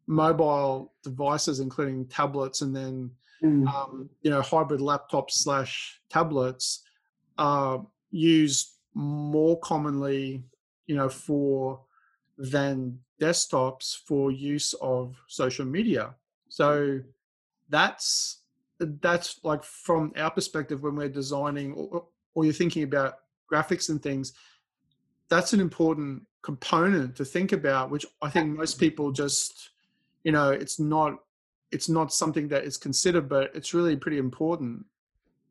[0.09, 3.67] mobile devices, including tablets, and then mm.
[3.69, 6.83] um, you know hybrid laptops slash tablets
[7.39, 10.43] are used more commonly,
[10.87, 11.81] you know, for
[12.39, 16.15] than desktops for use of social media.
[16.49, 17.01] So
[17.69, 18.41] that's
[18.79, 23.15] that's like from our perspective when we're designing or, or you're thinking about
[23.51, 24.35] graphics and things
[25.29, 29.71] that's an important component to think about which i think most people just
[30.25, 31.15] you know it's not
[31.73, 34.85] it's not something that is considered but it's really pretty important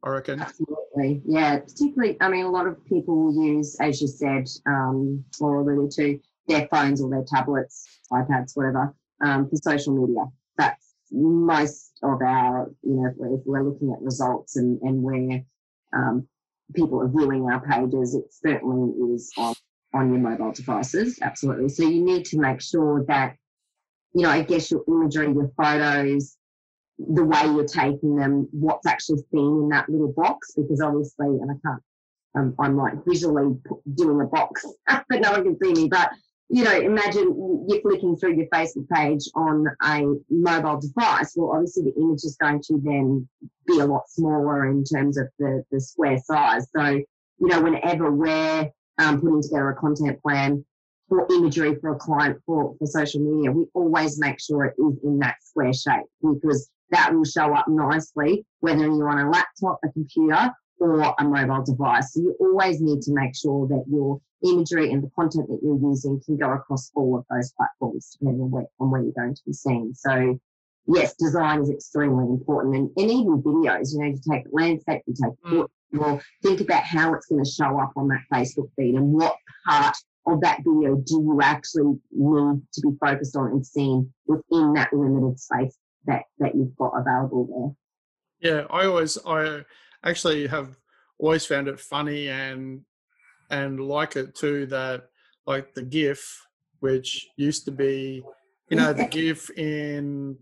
[0.04, 0.40] i reckon.
[0.40, 1.22] Absolutely.
[1.26, 5.92] Yeah particularly i mean a lot of people use as you said um, or alluded
[5.92, 10.26] to their phones or their tablets ipads whatever um, for social media.
[10.58, 15.02] That's most of our, you know, if we're, if we're looking at results and, and
[15.02, 15.42] where
[15.94, 16.28] um,
[16.74, 19.56] people are viewing our pages, it certainly is on,
[19.94, 21.70] on your mobile devices, absolutely.
[21.70, 23.38] So you need to make sure that,
[24.16, 26.38] you know, I guess your imagery, your photos,
[26.98, 31.52] the way you're taking them, what's actually seen in that little box, because obviously, and
[31.52, 31.84] I can't,
[32.38, 33.58] um, I'm like visually
[33.94, 36.12] doing a box, but no one can see me, but
[36.48, 41.34] you know, imagine you're flicking through your Facebook page on a mobile device.
[41.36, 43.28] Well, obviously the image is going to then
[43.68, 46.68] be a lot smaller in terms of the, the square size.
[46.74, 50.64] So, you know, whenever we're um, putting together a content plan
[51.08, 54.98] for imagery for a client for, for social media, we always make sure it is
[55.04, 59.80] in that square shape because that will show up nicely whether you're on a laptop,
[59.84, 62.14] a computer, or a mobile device.
[62.14, 65.80] So you always need to make sure that your imagery and the content that you're
[65.80, 69.36] using can go across all of those platforms depending on where, on where you're going
[69.36, 69.94] to be seen.
[69.96, 70.40] So
[70.88, 75.14] yes, design is extremely important and, and even videos, you know, you take landscape, you
[75.14, 75.68] take mm.
[75.98, 79.36] or think about how it's going to show up on that Facebook feed and what
[79.68, 79.96] part
[80.28, 84.92] of that video do you actually need to be focused on and seen within that
[84.92, 87.76] limited space that, that you've got available
[88.42, 88.52] there.
[88.52, 89.64] Yeah, I always, I
[90.04, 90.76] actually have
[91.20, 92.82] always found it funny and
[93.52, 95.10] and like it too that
[95.46, 96.42] like the GIF,
[96.80, 98.24] which used to be,
[98.70, 100.38] you know, the GIF in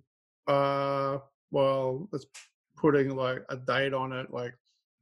[0.47, 1.17] uh
[1.51, 2.25] well, let's
[2.77, 4.55] putting like a date on it, like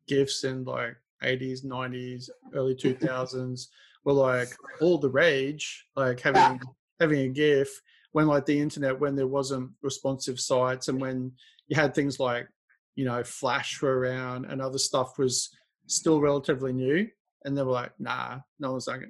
[0.08, 3.67] GIFs in like 80s, 90s, early 2000s
[4.03, 6.59] were like all the rage, like having
[6.99, 7.69] having a GIF
[8.11, 11.31] when like the internet when there wasn't responsive sites and when
[11.67, 12.47] you had things like
[12.95, 15.49] you know flash were around and other stuff was
[15.87, 17.07] still relatively new
[17.43, 19.01] and they were like, nah, no one's like,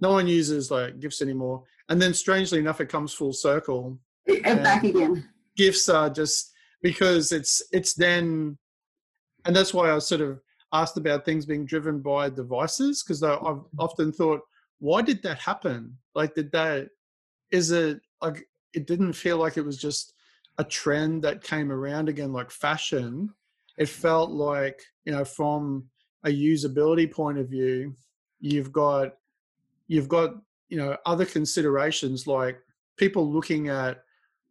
[0.00, 1.62] no one uses like gifs anymore.
[1.88, 3.98] And then strangely enough, it comes full circle.
[4.26, 5.28] And, and back again.
[5.56, 8.58] Gifs are just because it's it's then,
[9.44, 10.40] and that's why I sort of
[10.74, 13.80] asked about things being driven by devices because I've mm-hmm.
[13.80, 14.40] often thought,
[14.80, 15.96] why did that happen?
[16.14, 16.88] Like, did that?
[17.50, 20.12] Is it like it didn't feel like it was just
[20.58, 23.32] a trend that came around again, like fashion.
[23.78, 25.84] It felt like you know from
[26.24, 27.94] a usability point of view,
[28.40, 29.14] you've got
[29.86, 30.34] you've got
[30.68, 32.58] you know other considerations like
[32.96, 34.02] people looking at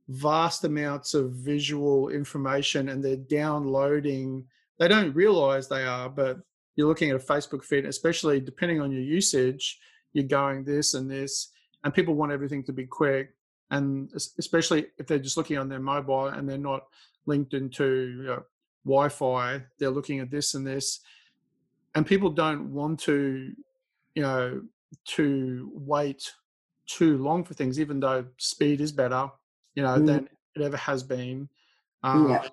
[0.09, 4.45] vast amounts of visual information and they're downloading
[4.79, 6.38] they don't realize they are but
[6.75, 9.79] you're looking at a facebook feed especially depending on your usage
[10.13, 11.49] you're going this and this
[11.83, 13.33] and people want everything to be quick
[13.71, 16.83] and especially if they're just looking on their mobile and they're not
[17.25, 18.43] linked into you know,
[18.86, 20.99] wi-fi they're looking at this and this
[21.95, 23.51] and people don't want to
[24.15, 24.62] you know
[25.05, 26.31] to wait
[26.86, 29.29] too long for things even though speed is better
[29.75, 30.05] you know mm.
[30.05, 31.47] than it ever has been
[32.03, 32.47] um, yeah.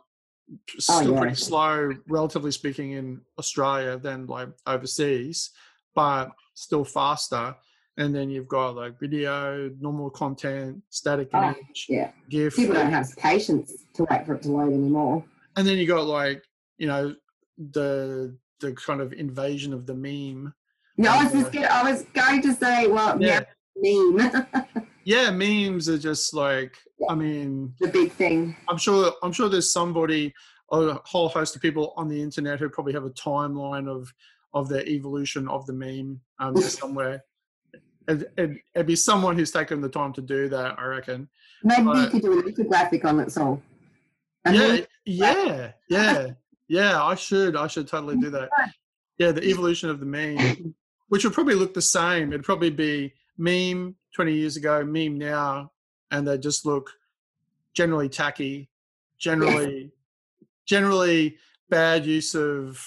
[0.78, 1.20] Still oh, yeah.
[1.20, 5.50] pretty slow relatively speaking in australia than like overseas
[5.94, 7.54] but still faster
[7.96, 12.90] and then you've got like video normal content static oh, image yeah gif people don't
[12.90, 15.24] have patience to wait for it to load anymore
[15.56, 16.42] and then you got like
[16.78, 17.14] you know
[17.72, 20.54] the the kind of invasion of the meme.
[20.96, 23.40] No, I was just uh, I was going to say, well, yeah,
[23.76, 24.46] yeah meme.
[25.04, 26.76] yeah, memes are just like
[27.08, 28.56] I mean the big thing.
[28.68, 30.32] I'm sure I'm sure there's somebody
[30.72, 34.12] a whole host of people on the internet who probably have a timeline of
[34.54, 37.24] of the evolution of the meme um, somewhere.
[38.08, 41.28] It, it, it'd be someone who's taken the time to do that, I reckon.
[41.62, 43.62] Maybe but, you could do a little graphic on it, so.
[44.50, 46.26] Yeah, yeah, yeah,
[46.68, 47.02] yeah.
[47.02, 48.48] I should, I should totally do that.
[49.18, 50.74] Yeah, the evolution of the meme,
[51.08, 52.32] which would probably look the same.
[52.32, 55.72] It'd probably be meme 20 years ago, meme now,
[56.11, 56.90] and they just look
[57.74, 58.68] generally tacky,
[59.18, 59.90] generally,
[60.66, 61.37] generally
[61.70, 62.81] bad use of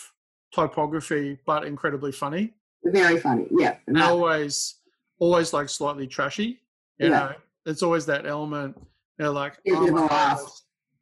[0.53, 2.53] typography, but incredibly funny.
[2.85, 3.77] Very funny, yeah.
[3.87, 4.75] And always,
[5.19, 6.59] always like slightly trashy.
[6.99, 7.09] You yeah.
[7.09, 7.33] know,
[7.65, 8.77] it's always that element.
[9.17, 10.49] They're like, oh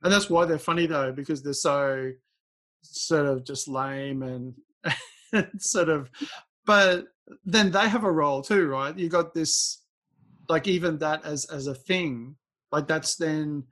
[0.03, 2.11] and that's why they're funny though, because they're so
[2.81, 4.53] sort of just lame and,
[5.33, 6.09] and sort of.
[6.65, 7.07] But
[7.45, 8.97] then they have a role too, right?
[8.97, 9.83] You got this,
[10.49, 12.35] like even that as as a thing,
[12.71, 13.63] like that's then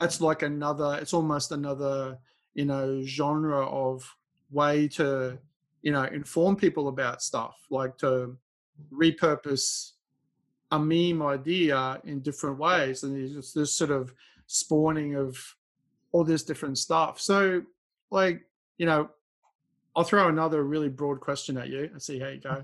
[0.00, 0.98] that's like another.
[1.00, 2.18] It's almost another
[2.54, 4.14] you know genre of
[4.50, 5.38] way to
[5.82, 8.36] you know inform people about stuff like to
[8.92, 9.92] repurpose
[10.70, 14.12] a meme idea in different ways and there's this sort of
[14.46, 15.36] spawning of
[16.12, 17.62] all this different stuff so
[18.10, 18.42] like
[18.78, 19.08] you know
[19.96, 22.62] i'll throw another really broad question at you and see how you go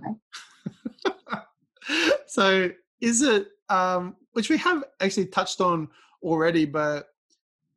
[1.06, 1.40] okay.
[2.26, 5.88] so is it um which we have actually touched on
[6.22, 7.08] already but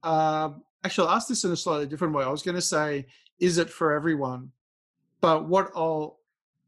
[0.04, 0.50] uh,
[0.84, 3.06] actually I'll ask this in a slightly different way i was going to say
[3.42, 4.52] is it for everyone?
[5.20, 6.20] But what I'll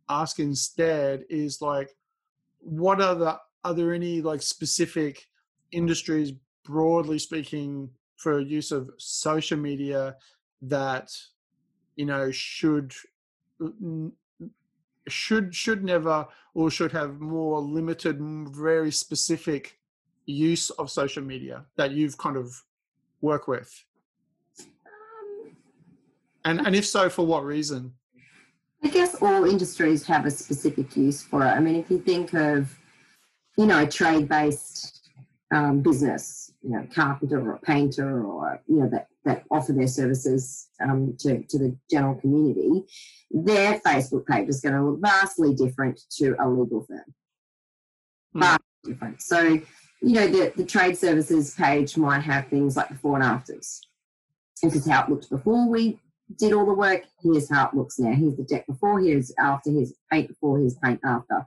[0.10, 1.96] ask instead is like,
[2.60, 5.30] what are the are there any like specific
[5.72, 6.34] industries,
[6.66, 10.18] broadly speaking, for use of social media
[10.64, 11.12] that
[11.96, 12.94] you know should
[15.08, 19.80] should should never or should have more limited, very specific
[20.26, 22.64] use of social media that you've kind of
[23.22, 23.84] work with?
[26.46, 27.94] And and if so, for what reason?
[28.84, 31.50] I guess all industries have a specific use for it.
[31.50, 32.78] I mean, if you think of,
[33.58, 35.10] you know, a trade-based
[35.54, 40.70] um, business, you know, carpenter or painter or you know that that offer their services
[40.82, 42.84] um, to to the general community,
[43.32, 47.14] their Facebook page is going to look vastly different to a legal firm.
[48.34, 48.40] Hmm.
[48.40, 49.22] Vastly different.
[49.22, 49.62] So, you
[50.02, 53.82] know, the the trade services page might have things like before and afters.
[54.62, 56.00] This is how it looked before we
[56.38, 57.04] did all the work.
[57.22, 58.14] Here's how it looks now.
[58.14, 59.00] Here's the deck before.
[59.00, 59.72] Here's after.
[59.72, 60.60] Here's paint before.
[60.60, 61.46] Here's paint after.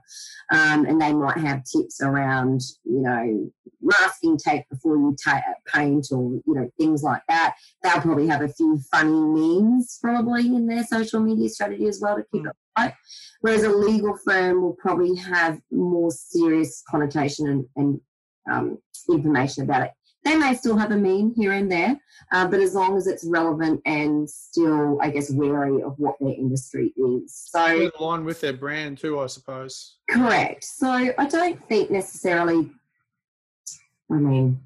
[0.51, 5.41] Um, and they might have tips around, you know, masking tape before you ta-
[5.73, 7.55] paint or you know things like that.
[7.83, 12.15] They'll probably have a few funny memes probably in their social media strategy as well
[12.15, 12.49] to keep mm.
[12.49, 12.93] it right.
[13.41, 18.01] Whereas a legal firm will probably have more serious connotation and, and
[18.51, 18.77] um,
[19.09, 19.91] information about it
[20.23, 21.99] they may still have a meme here and there,
[22.31, 26.33] uh, but as long as it's relevant and still, I guess, wary of what their
[26.33, 27.33] industry is.
[27.49, 29.97] So in line with their brand too, I suppose.
[30.09, 30.63] Correct.
[30.63, 32.69] So I don't think necessarily.
[34.11, 34.61] I mean,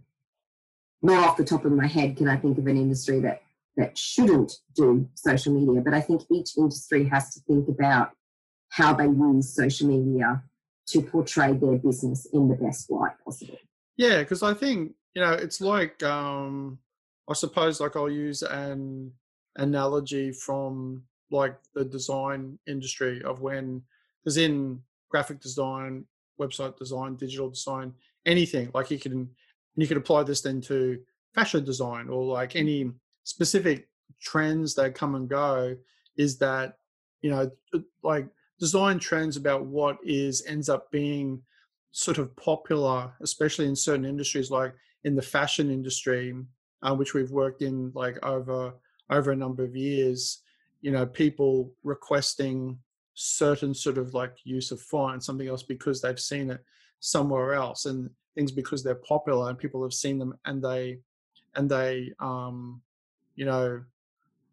[1.01, 3.41] not off the top of my head can I think of an industry that
[3.77, 8.11] that shouldn't do social media, but I think each industry has to think about
[8.69, 10.43] how they use social media
[10.87, 13.57] to portray their business in the best light possible.
[13.97, 16.79] Yeah, because I think you know, it's like um,
[17.29, 19.11] I suppose like I'll use an
[19.57, 23.81] analogy from like the design industry of when
[24.23, 26.05] because in graphic design,
[26.39, 27.93] website design, digital design,
[28.25, 29.29] anything like you can
[29.75, 30.99] you can apply this then to
[31.33, 32.91] fashion design or like any
[33.23, 33.87] specific
[34.21, 35.75] trends that come and go
[36.17, 36.77] is that
[37.21, 37.49] you know
[38.03, 38.27] like
[38.59, 41.41] design trends about what is ends up being
[41.91, 46.35] sort of popular especially in certain industries like in the fashion industry,
[46.83, 48.73] uh, which we've worked in like over
[49.09, 50.41] over a number of years,
[50.81, 52.77] you know, people requesting
[53.13, 56.63] certain sort of like use of font and something else because they've seen it
[56.99, 60.99] somewhere else, and things because they're popular and people have seen them and they
[61.55, 62.81] and they um,
[63.35, 63.83] you know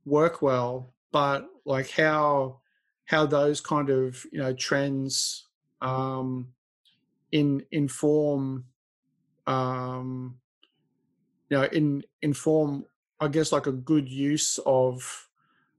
[0.05, 0.93] work well.
[1.13, 2.61] But like how
[3.05, 5.47] how those kind of you know trends
[5.81, 6.49] um,
[7.33, 8.65] in inform
[9.47, 10.37] um,
[11.49, 12.85] you know, in inform,
[13.21, 15.29] I guess, like a good use of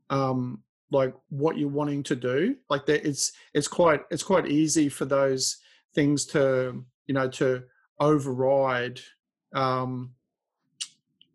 [0.09, 2.55] um, like what you're wanting to do.
[2.69, 5.57] Like that, it's it's quite it's quite easy for those
[5.93, 7.63] things to you know to
[7.99, 8.99] override.
[9.53, 10.13] Um,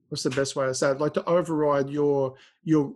[0.09, 1.01] what's the best way to say it?
[1.01, 2.95] Like to override your your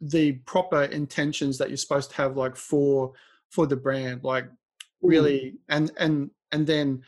[0.00, 3.12] the proper intentions that you're supposed to have like for
[3.50, 4.46] for the brand like
[5.02, 5.58] really mm.
[5.68, 7.02] and and and then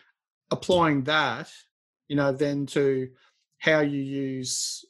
[0.51, 1.51] applying that
[2.13, 3.09] you know, then to
[3.63, 4.85] how you use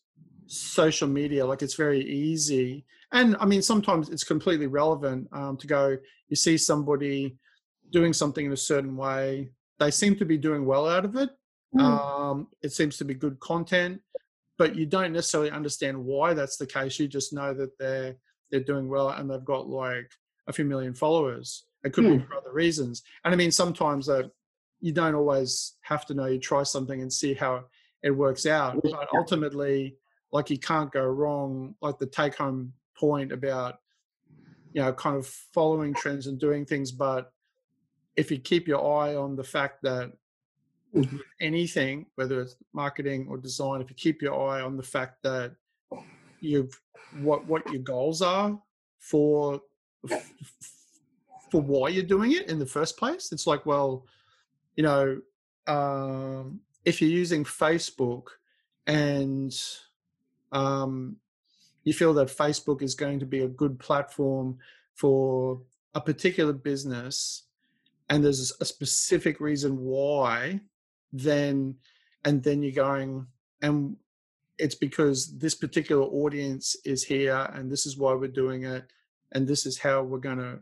[0.47, 1.45] social media.
[1.45, 5.99] Like it's very easy, and I mean, sometimes it's completely relevant um, to go.
[6.29, 7.37] You see somebody
[7.91, 9.51] doing something in a certain way.
[9.79, 11.29] They seem to be doing well out of it.
[11.77, 11.83] Mm.
[11.83, 14.01] Um, it seems to be good content,
[14.57, 16.99] but you don't necessarily understand why that's the case.
[16.99, 18.17] You just know that they're
[18.51, 20.11] they're doing well and they've got like
[20.47, 21.67] a few million followers.
[21.85, 22.21] It could mm.
[22.21, 23.03] be for other reasons.
[23.25, 24.31] And I mean, sometimes that
[24.81, 26.27] you don't always have to know.
[26.27, 27.65] You try something and see how
[28.03, 28.81] it works out.
[28.83, 29.97] But ultimately,
[30.33, 31.75] like you can't go wrong.
[31.81, 33.79] Like the take home point about
[34.73, 37.33] you know kind of following trends and doing things, but
[38.17, 40.13] if you keep your eye on the fact that
[40.95, 41.17] mm-hmm.
[41.41, 45.55] anything, whether it's marketing or design, if you keep your eye on the fact that
[46.41, 46.79] you've
[47.21, 48.59] what what your goals are
[48.99, 49.61] for
[51.51, 54.07] for why you're doing it in the first place, it's like, well,
[54.77, 55.21] you know,
[55.67, 58.29] um, if you're using Facebook
[58.87, 59.55] and
[60.51, 61.17] um,
[61.85, 64.59] you feel that Facebook is going to be a good platform
[64.95, 65.61] for
[65.95, 67.45] a particular business
[68.09, 70.61] and there's a specific reason why
[71.13, 71.75] then
[72.25, 73.27] and then you're going
[73.63, 73.97] and
[74.59, 78.85] it's because this particular audience is here and this is why we're doing it
[79.33, 80.59] and this is how we're going to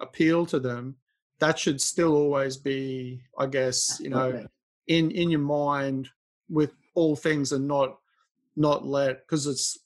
[0.00, 0.96] appeal to them
[1.38, 4.46] that should still always be i guess you know okay.
[4.88, 6.08] In in your mind
[6.48, 7.98] with all things and not
[8.56, 9.78] not let because it's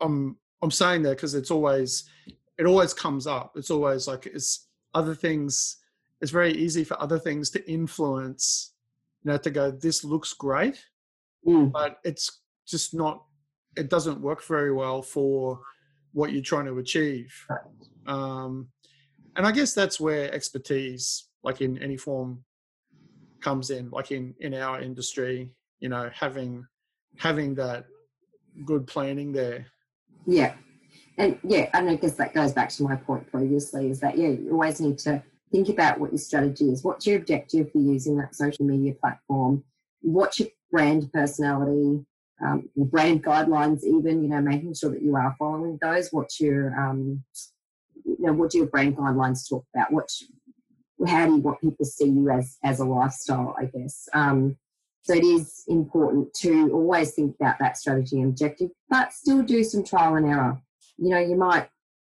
[0.00, 2.04] i'm i'm saying that because it's always
[2.58, 3.52] it always comes up.
[3.56, 5.78] It's always like it's other things
[6.20, 8.74] it's very easy for other things to influence
[9.24, 10.84] you know to go this looks great
[11.46, 11.72] mm.
[11.72, 13.24] but it's just not
[13.76, 15.60] it doesn't work very well for
[16.12, 17.34] what you're trying to achieve.
[18.06, 18.68] Um,
[19.34, 22.44] and i guess that's where expertise like in any form
[23.42, 26.66] comes in like in in our industry you know having
[27.18, 27.84] having that
[28.64, 29.66] good planning there
[30.26, 30.54] yeah
[31.18, 34.28] and yeah and i guess that goes back to my point previously is that yeah
[34.28, 35.22] you always need to
[35.52, 36.82] think about what your strategy is.
[36.82, 39.62] What's your objective for using that social media platform?
[40.00, 42.04] What's your brand personality?
[42.44, 46.08] Um, brand guidelines, even you know, making sure that you are following those.
[46.10, 47.22] What's your um,
[48.04, 49.92] you know, what do your brand guidelines talk about?
[49.92, 50.10] What
[51.06, 53.54] how do you want people to see you as as a lifestyle?
[53.58, 54.08] I guess.
[54.12, 54.56] Um,
[55.02, 59.64] so it is important to always think about that strategy and objective, but still do
[59.64, 60.60] some trial and error.
[60.96, 61.68] You know, you might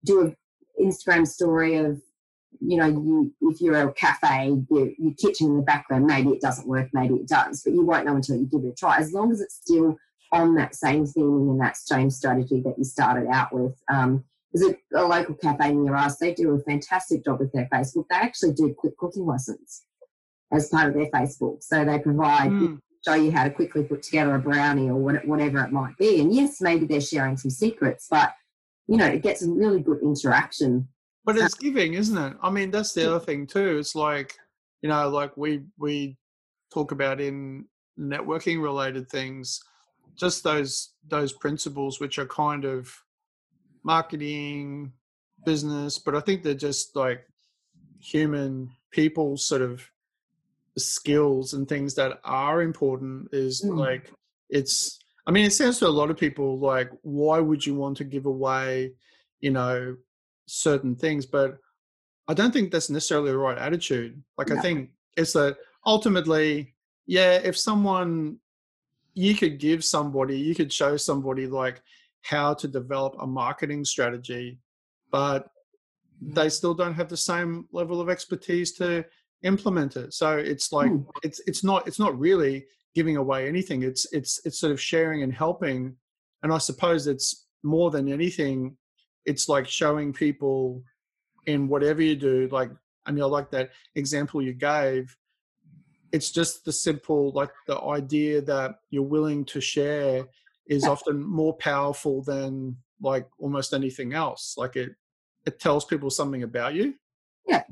[0.05, 0.35] do an
[0.81, 2.01] Instagram story of
[2.59, 6.41] you know, you if you're a cafe, your, your kitchen in the background, maybe it
[6.41, 8.97] doesn't work, maybe it does, but you won't know until you give it a try.
[8.97, 9.97] As long as it's still
[10.31, 13.79] on that same theme and that same strategy that you started out with.
[13.89, 14.23] Um,
[14.53, 16.17] there's a, a, local cafe near us.
[16.17, 18.05] They do a fantastic job with their Facebook.
[18.09, 19.83] They actually do quick cooking lessons
[20.51, 21.61] as part of their Facebook.
[21.61, 22.79] So they provide mm.
[23.05, 26.21] show you how to quickly put together a brownie or whatever it might be.
[26.21, 28.33] And yes, maybe they're sharing some secrets, but
[28.87, 30.87] you know, it gets a really good interaction
[31.27, 32.37] but it's giving, isn't it?
[32.41, 33.77] I mean, that's the other thing too.
[33.79, 34.37] It's like,
[34.81, 36.15] you know, like we we
[36.73, 37.65] talk about in
[37.99, 39.59] networking related things,
[40.15, 42.89] just those those principles which are kind of
[43.87, 44.91] marketing,
[45.45, 47.25] business, but I think they're just like
[47.99, 49.81] human people sort of
[50.77, 53.75] skills and things that are important is mm.
[53.75, 54.11] like
[54.49, 57.97] it's I mean it sounds to a lot of people like why would you want
[57.97, 58.91] to give away,
[59.39, 59.95] you know,
[60.45, 61.57] certain things, but
[62.27, 64.21] I don't think that's necessarily the right attitude.
[64.37, 64.57] Like, no.
[64.57, 66.75] I think it's that ultimately,
[67.05, 68.37] yeah, if someone,
[69.13, 71.81] you could give somebody, you could show somebody like
[72.23, 74.59] how to develop a marketing strategy,
[75.11, 75.47] but
[76.21, 79.05] they still don't have the same level of expertise to
[79.43, 80.13] implement it.
[80.13, 81.05] So it's like, mm.
[81.23, 82.65] it's, it's not, it's not really
[82.95, 83.83] giving away anything.
[83.83, 85.95] It's, it's, it's sort of sharing and helping.
[86.43, 88.75] And I suppose it's more than anything,
[89.25, 90.83] it's like showing people
[91.47, 92.69] in whatever you do like
[93.05, 95.15] i mean i like that example you gave
[96.11, 100.25] it's just the simple like the idea that you're willing to share
[100.67, 104.95] is often more powerful than like almost anything else like it
[105.45, 106.93] it tells people something about you
[107.47, 107.63] yeah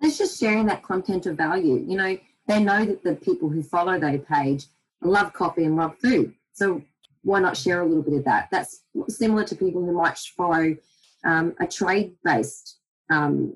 [0.00, 2.16] it's just sharing that content of value you know
[2.46, 4.66] they know that the people who follow their page
[5.02, 6.82] love coffee and love food so
[7.22, 8.48] why not share a little bit of that?
[8.50, 10.76] That's similar to people who might follow
[11.24, 12.78] um, a trade based,
[13.10, 13.54] um,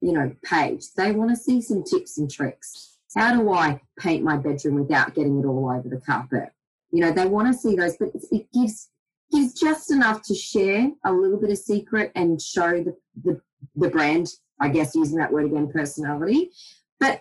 [0.00, 0.92] you know, page.
[0.96, 2.98] They want to see some tips and tricks.
[3.16, 6.50] How do I paint my bedroom without getting it all over the carpet?
[6.92, 8.88] You know, they want to see those, but it gives
[9.32, 13.40] gives just enough to share a little bit of secret and show the, the,
[13.76, 14.26] the brand,
[14.60, 16.50] I guess, using that word again, personality.
[16.98, 17.20] But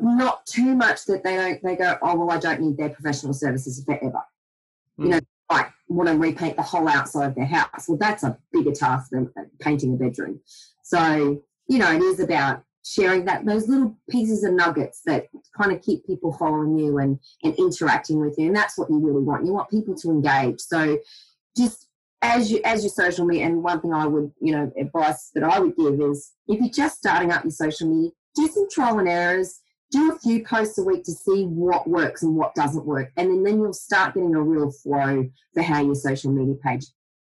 [0.00, 3.34] not too much that they don't they go oh well i don't need their professional
[3.34, 4.22] services forever
[4.96, 5.04] mm.
[5.04, 7.88] you know like want to repaint the whole outside of their house.
[7.88, 10.40] Well, that's a bigger task than painting a bedroom.
[10.82, 15.26] So, you know, it is about sharing that those little pieces of nuggets that
[15.56, 18.48] kind of keep people following you and, and interacting with you.
[18.48, 19.46] And that's what you really want.
[19.46, 20.60] You want people to engage.
[20.60, 20.98] So
[21.56, 21.88] just
[22.22, 25.44] as you as your social media and one thing I would, you know, advice that
[25.44, 28.98] I would give is if you're just starting up your social media, do some trial
[28.98, 29.60] and errors
[29.92, 33.12] do a few posts a week to see what works and what doesn't work.
[33.16, 36.86] And then, then you'll start getting a real flow for how your social media page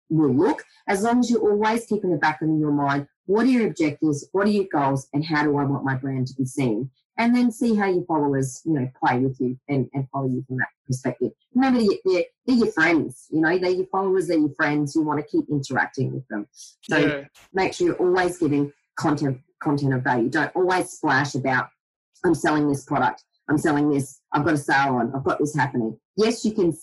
[0.10, 3.45] will look, as long as you always keep in the back of your mind what
[3.45, 6.36] are your objectives, what are your goals, and how do I want my brand to
[6.36, 6.89] be seen?
[7.17, 10.43] And then see how your followers, you know, play with you and, and follow you
[10.47, 11.32] from that perspective.
[11.53, 14.95] Remember, they're, they're your friends, you know, they're your followers, they're your friends.
[14.95, 16.45] You want to keep interacting with them.
[16.82, 17.23] So yeah.
[17.53, 20.30] make sure you're always giving content content of value.
[20.30, 21.69] Don't always splash about
[22.26, 23.23] I'm selling this product.
[23.47, 24.19] I'm selling this.
[24.34, 25.13] I've got a sale on.
[25.15, 25.97] I've got this happening.
[26.17, 26.76] Yes, you can,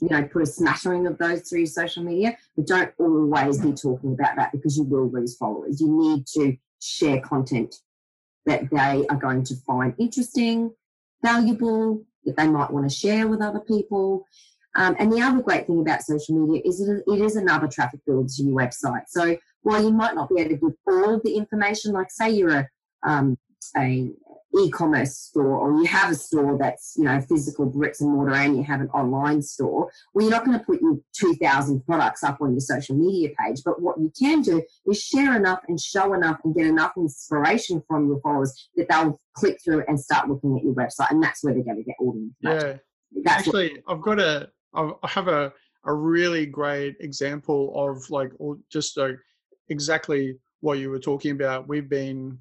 [0.00, 4.12] you know, put a smattering of those through social media, but don't always be talking
[4.12, 5.80] about that because you will lose followers.
[5.80, 7.74] You need to share content
[8.44, 10.70] that they are going to find interesting,
[11.22, 14.26] valuable, that they might want to share with other people.
[14.76, 18.00] Um, and the other great thing about social media is it, it is another traffic
[18.06, 19.04] builder to your website.
[19.08, 22.50] So while you might not be able to give all the information, like say you're
[22.50, 22.68] a,
[23.02, 23.38] um,
[23.76, 24.10] a
[24.58, 28.56] e-commerce store or you have a store that's you know physical bricks and mortar and
[28.56, 32.38] you have an online store well you're not going to put your 2000 products up
[32.40, 36.14] on your social media page but what you can do is share enough and show
[36.14, 40.56] enough and get enough inspiration from your followers that they'll click through and start looking
[40.56, 42.80] at your website and that's where they're going to get all the information.
[43.12, 43.22] Yeah.
[43.24, 45.52] That's actually i've got a i have a
[45.84, 49.16] a really great example of like or just like
[49.68, 51.68] exactly what you were talking about.
[51.68, 52.38] We've been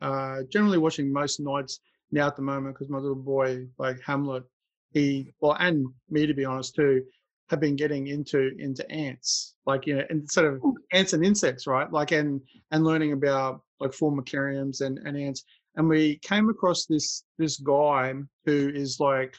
[0.00, 1.80] uh, generally watching most nights
[2.10, 4.44] now at the moment because my little boy, like Hamlet,
[4.92, 7.02] he well, and me to be honest too,
[7.50, 11.90] have been getting into into ants, like you know, instead of ants and insects, right?
[11.90, 12.40] Like and
[12.70, 15.44] and learning about like formicariums and and ants.
[15.76, 19.34] And we came across this this guy who is like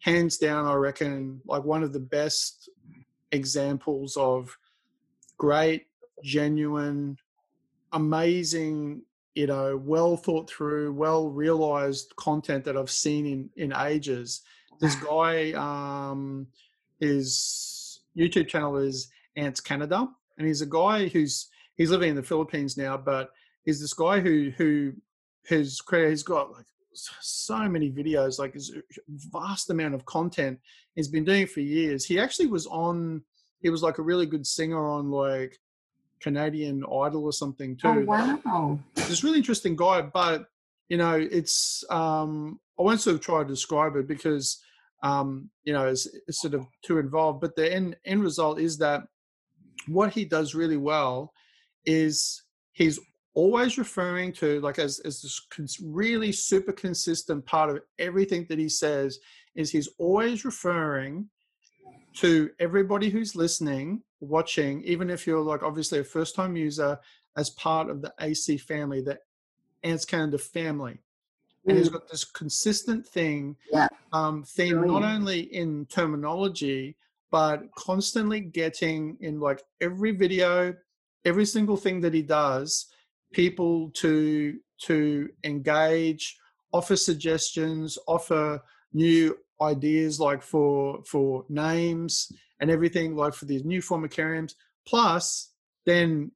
[0.00, 2.70] hands down, I reckon, like one of the best
[3.32, 4.56] examples of
[5.38, 5.86] great,
[6.22, 7.16] genuine,
[7.92, 9.02] amazing
[9.36, 14.40] you know, well thought through, well realized content that I've seen in in ages.
[14.80, 16.46] This guy, um,
[16.98, 20.08] his YouTube channel is Ants Canada,
[20.38, 23.30] and he's a guy who's he's living in the Philippines now, but
[23.64, 24.94] he's this guy who who
[25.48, 26.10] has created.
[26.10, 26.64] He's got like
[26.94, 28.60] so many videos, like a
[29.30, 30.58] vast amount of content.
[30.94, 32.06] He's been doing it for years.
[32.06, 33.22] He actually was on.
[33.60, 35.58] He was like a really good singer on like
[36.20, 38.06] Canadian Idol or something oh, too.
[38.08, 38.78] Oh, wow.
[38.94, 40.46] This really interesting guy, but
[40.88, 44.62] you know, it's um, I won't sort of try to describe it because
[45.02, 47.40] um, you know it's, it's sort of too involved.
[47.40, 49.02] But the end end result is that
[49.88, 51.32] what he does really well
[51.84, 52.42] is
[52.72, 52.98] he's
[53.34, 58.68] always referring to like as as this really super consistent part of everything that he
[58.68, 59.18] says
[59.54, 61.28] is he's always referring
[62.16, 66.98] to everybody who's listening, watching, even if you're like obviously a first time user,
[67.36, 69.18] as part of the AC family, the
[69.84, 70.98] Ants Canada family.
[71.66, 71.94] And he's mm.
[71.94, 73.88] got this consistent thing, yeah.
[74.12, 76.96] um, theme, not only in terminology,
[77.30, 80.74] but constantly getting in like every video,
[81.24, 82.86] every single thing that he does,
[83.32, 86.38] people to to engage,
[86.72, 88.62] offer suggestions, offer
[88.92, 92.30] new ideas like for for names
[92.60, 94.54] and everything like for these new formicariums
[94.86, 95.52] plus
[95.84, 96.30] then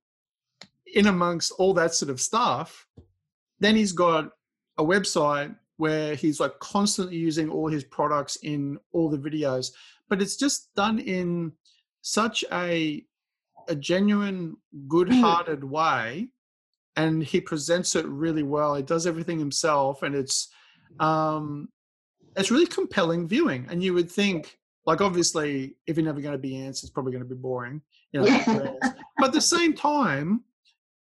[0.95, 2.87] in amongst all that sort of stuff
[3.61, 4.31] then he's got
[4.79, 9.73] a website where he's like constantly using all his products in all the videos.
[10.09, 11.53] But it's just done in
[12.03, 13.05] such a
[13.69, 14.57] a genuine
[14.89, 16.29] good-hearted way
[16.97, 18.75] and he presents it really well.
[18.75, 20.49] He does everything himself and it's
[20.99, 21.69] um
[22.37, 23.67] it's really compelling viewing.
[23.71, 27.13] And you would think, like, obviously, if you're never going to be ants, it's probably
[27.13, 27.83] going to be boring.
[28.13, 28.75] You know, yeah.
[29.19, 30.45] but at the same time,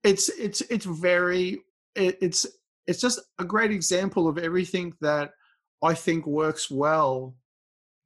[0.03, 1.61] it's it's it's very
[1.95, 2.45] it, it's
[2.87, 5.31] it's just a great example of everything that
[5.81, 7.35] I think works well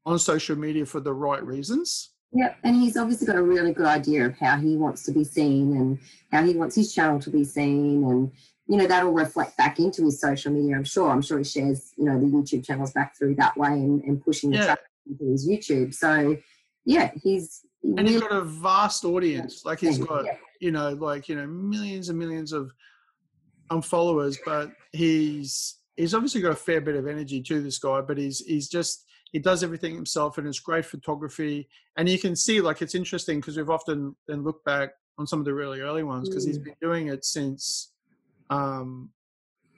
[0.05, 2.11] on social media for the right reasons.
[2.33, 5.23] Yeah, and he's obviously got a really good idea of how he wants to be
[5.23, 5.99] seen and
[6.31, 8.31] how he wants his channel to be seen and
[8.67, 11.09] you know, that'll reflect back into his social media, I'm sure.
[11.09, 14.23] I'm sure he shares, you know, the YouTube channels back through that way and, and
[14.23, 14.65] pushing the yeah.
[14.65, 15.93] traffic into his YouTube.
[15.93, 16.37] So,
[16.85, 17.61] yeah, he's.
[17.83, 19.63] and really, he's got a vast audience.
[19.63, 20.35] Like, he's got, yeah.
[20.59, 22.71] you know, like, you know, millions and millions of
[23.69, 28.01] um, followers, but he's he's obviously got a fair bit of energy to this guy,
[28.01, 32.35] but he's he's just he does everything himself and it's great photography and you can
[32.35, 35.81] see like it's interesting because we've often then looked back on some of the really
[35.81, 36.47] early ones because mm.
[36.47, 37.91] he's been doing it since
[38.49, 39.09] um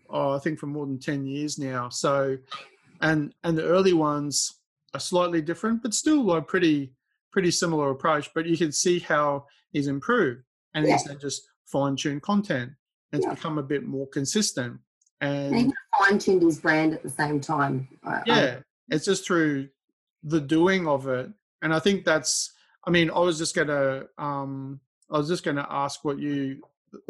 [0.10, 2.38] oh, I think for more than 10 years now so
[3.02, 4.54] and and the early ones
[4.94, 6.94] are slightly different but still a pretty
[7.32, 10.44] pretty similar approach but you can see how he's improved
[10.74, 10.94] and yeah.
[10.94, 12.72] he's then just fine-tuned content
[13.14, 13.30] and yeah.
[13.30, 14.78] it's become a bit more consistent
[15.22, 17.88] and, and he fine-tuned his brand at the same time
[18.26, 18.58] yeah
[18.90, 19.68] it's just through
[20.24, 21.30] the doing of it
[21.62, 22.54] and i think that's
[22.86, 24.80] i mean i was just gonna um
[25.12, 26.62] i was just gonna ask what you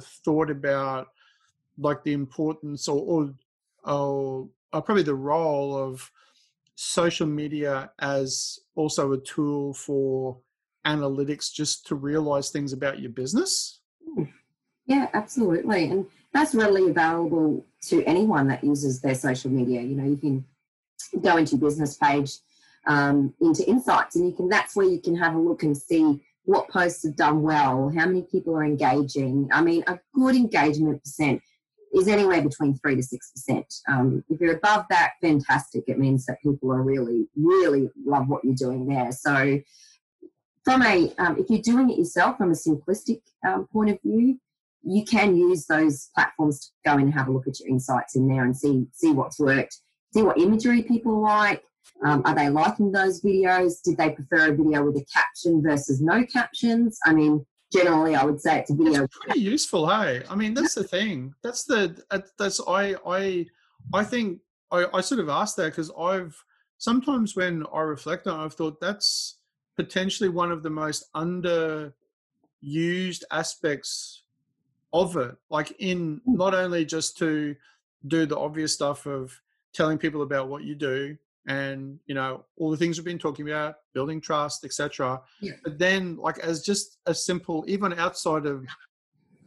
[0.01, 1.07] thought about
[1.79, 3.33] like the importance or or,
[3.83, 6.11] or, or probably the role of
[6.75, 10.37] social media as also a tool for
[10.85, 13.79] analytics just to realize things about your business?
[14.85, 20.05] Yeah absolutely and that's readily available to anyone that uses their social media you know
[20.05, 20.45] you can
[21.21, 22.37] go into your business page
[22.87, 26.21] um, into insights and you can that's where you can have a look and see
[26.45, 31.03] what posts have done well how many people are engaging i mean a good engagement
[31.03, 31.41] percent
[31.93, 36.25] is anywhere between 3 to 6 percent um, if you're above that fantastic it means
[36.25, 39.59] that people are really really love what you're doing there so
[40.63, 44.39] from a um, if you're doing it yourself from a simplistic um, point of view
[44.83, 48.15] you can use those platforms to go in and have a look at your insights
[48.15, 49.77] in there and see see what's worked
[50.13, 51.63] see what imagery people like.
[52.05, 53.81] Um, are they liking those videos?
[53.83, 56.97] Did they prefer a video with a caption versus no captions?
[57.05, 59.03] I mean, generally, I would say it's a video.
[59.03, 60.23] It's pretty useful, hey.
[60.29, 61.33] I mean, that's the thing.
[61.41, 62.01] That's the
[62.37, 63.45] that's I I
[63.93, 64.39] I think
[64.71, 66.43] I, I sort of asked that because I've
[66.77, 69.37] sometimes when I reflect on, it, I've thought that's
[69.75, 71.93] potentially one of the most underused
[73.31, 74.23] aspects
[74.93, 75.35] of it.
[75.49, 76.35] Like in hmm.
[76.35, 77.55] not only just to
[78.07, 79.39] do the obvious stuff of
[79.73, 81.17] telling people about what you do
[81.49, 85.51] and you know all the things we've been talking about building trust etc yeah.
[85.63, 88.65] but then like as just a simple even outside of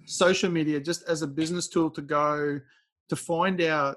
[0.04, 2.60] social media just as a business tool to go
[3.08, 3.96] to find out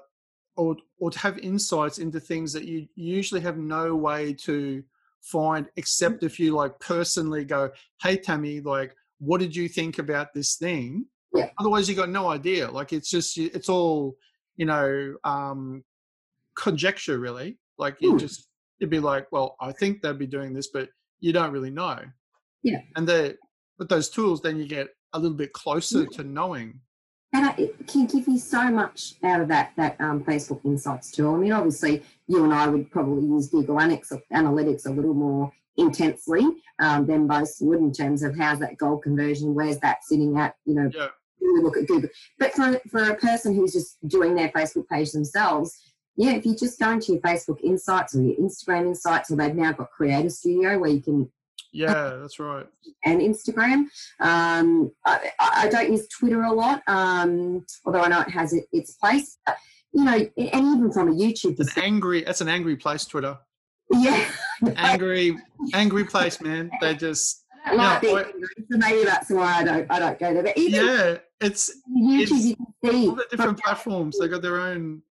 [0.56, 4.82] or or to have insights into things that you usually have no way to
[5.20, 7.68] find except if you like personally go
[8.00, 11.06] hey tammy like what did you think about this thing?
[11.34, 11.50] Yeah.
[11.58, 12.70] otherwise you got no idea.
[12.70, 14.16] Like it's just it's all
[14.56, 15.84] you know um
[16.54, 18.18] conjecture really like you hmm.
[18.18, 18.48] just
[18.78, 20.88] you'd be like well i think they'd be doing this but
[21.20, 21.98] you don't really know
[22.62, 23.36] yeah and the
[23.78, 26.08] with those tools then you get a little bit closer yeah.
[26.12, 26.80] to knowing
[27.32, 31.34] and it can give you so much out of that that um, facebook insights tool
[31.34, 36.46] i mean obviously you and i would probably use google analytics a little more intensely
[36.80, 40.54] um, than most would in terms of how's that goal conversion where's that sitting at
[40.64, 41.08] you know yeah.
[41.62, 42.08] look at google
[42.38, 45.76] but for, for a person who's just doing their facebook page themselves
[46.16, 49.54] yeah, if you just go into your Facebook Insights or your Instagram Insights, or they've
[49.54, 51.30] now got Creator Studio where you can.
[51.72, 52.66] Yeah, that's right.
[53.04, 53.84] And Instagram.
[54.20, 58.92] Um, I, I, don't use Twitter a lot, um, although I know it has its
[58.92, 59.36] place.
[59.44, 59.56] But,
[59.92, 61.60] you know, and even from a YouTube.
[61.60, 62.22] It's an angry.
[62.22, 63.38] That's an angry place, Twitter.
[63.90, 64.26] Yeah.
[64.76, 65.36] angry,
[65.74, 66.70] angry place, man.
[66.80, 67.44] They just.
[67.74, 68.24] like so
[68.70, 69.90] maybe that's why I don't.
[69.90, 70.42] I don't go there.
[70.42, 72.22] But even yeah, it's YouTube.
[72.22, 74.18] It's you can see all the different platforms.
[74.18, 75.02] They got their own.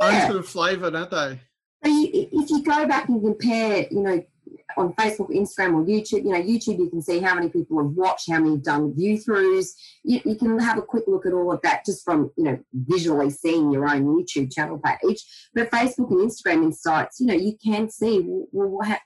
[0.00, 1.40] Own sort of flavour, don't they?
[1.84, 4.24] So you, if you go back and compare, you know,
[4.76, 7.92] on Facebook, Instagram, or YouTube, you know, YouTube, you can see how many people have
[7.92, 9.70] watched, how many have done view throughs.
[10.04, 12.58] You, you, can have a quick look at all of that just from, you know,
[12.72, 15.24] visually seeing your own YouTube channel page.
[15.54, 18.98] But Facebook and Instagram insights, you know, you can see, well, how,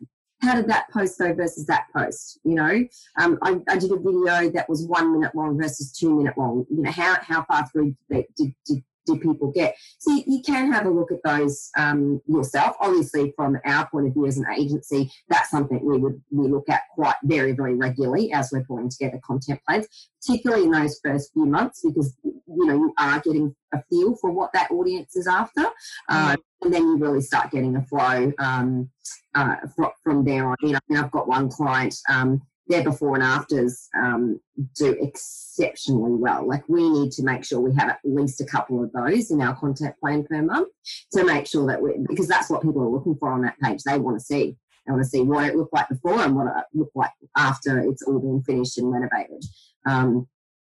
[0.43, 2.40] how did that post go versus that post?
[2.45, 2.84] You know,
[3.18, 6.66] um, I, I, did a video that was one minute long versus two minute long.
[6.68, 9.74] You know, how, how far through did, did, did do people get?
[9.98, 12.76] So you, you can have a look at those um, yourself.
[12.80, 16.68] Obviously, from our point of view as an agency, that's something we would we look
[16.68, 19.86] at quite very very regularly as we're pulling together content plans,
[20.20, 24.30] particularly in those first few months because you know you are getting a feel for
[24.30, 25.66] what that audience is after,
[26.09, 28.90] uh, and then you really start getting a flow um,
[29.34, 29.57] uh,
[30.03, 30.57] from there on.
[30.62, 31.94] You know, I've got one client.
[32.09, 32.42] Um,
[32.73, 34.41] their before and afters um,
[34.75, 36.47] do exceptionally well.
[36.47, 39.43] Like we need to make sure we have at least a couple of those in
[39.43, 40.68] our content plan per month
[41.12, 43.83] to make sure that we because that's what people are looking for on that page.
[43.83, 44.57] They want to see.
[44.87, 47.79] They want to see what it looked like before and what it looked like after
[47.79, 49.45] it's all been finished and renovated.
[49.87, 50.27] Um,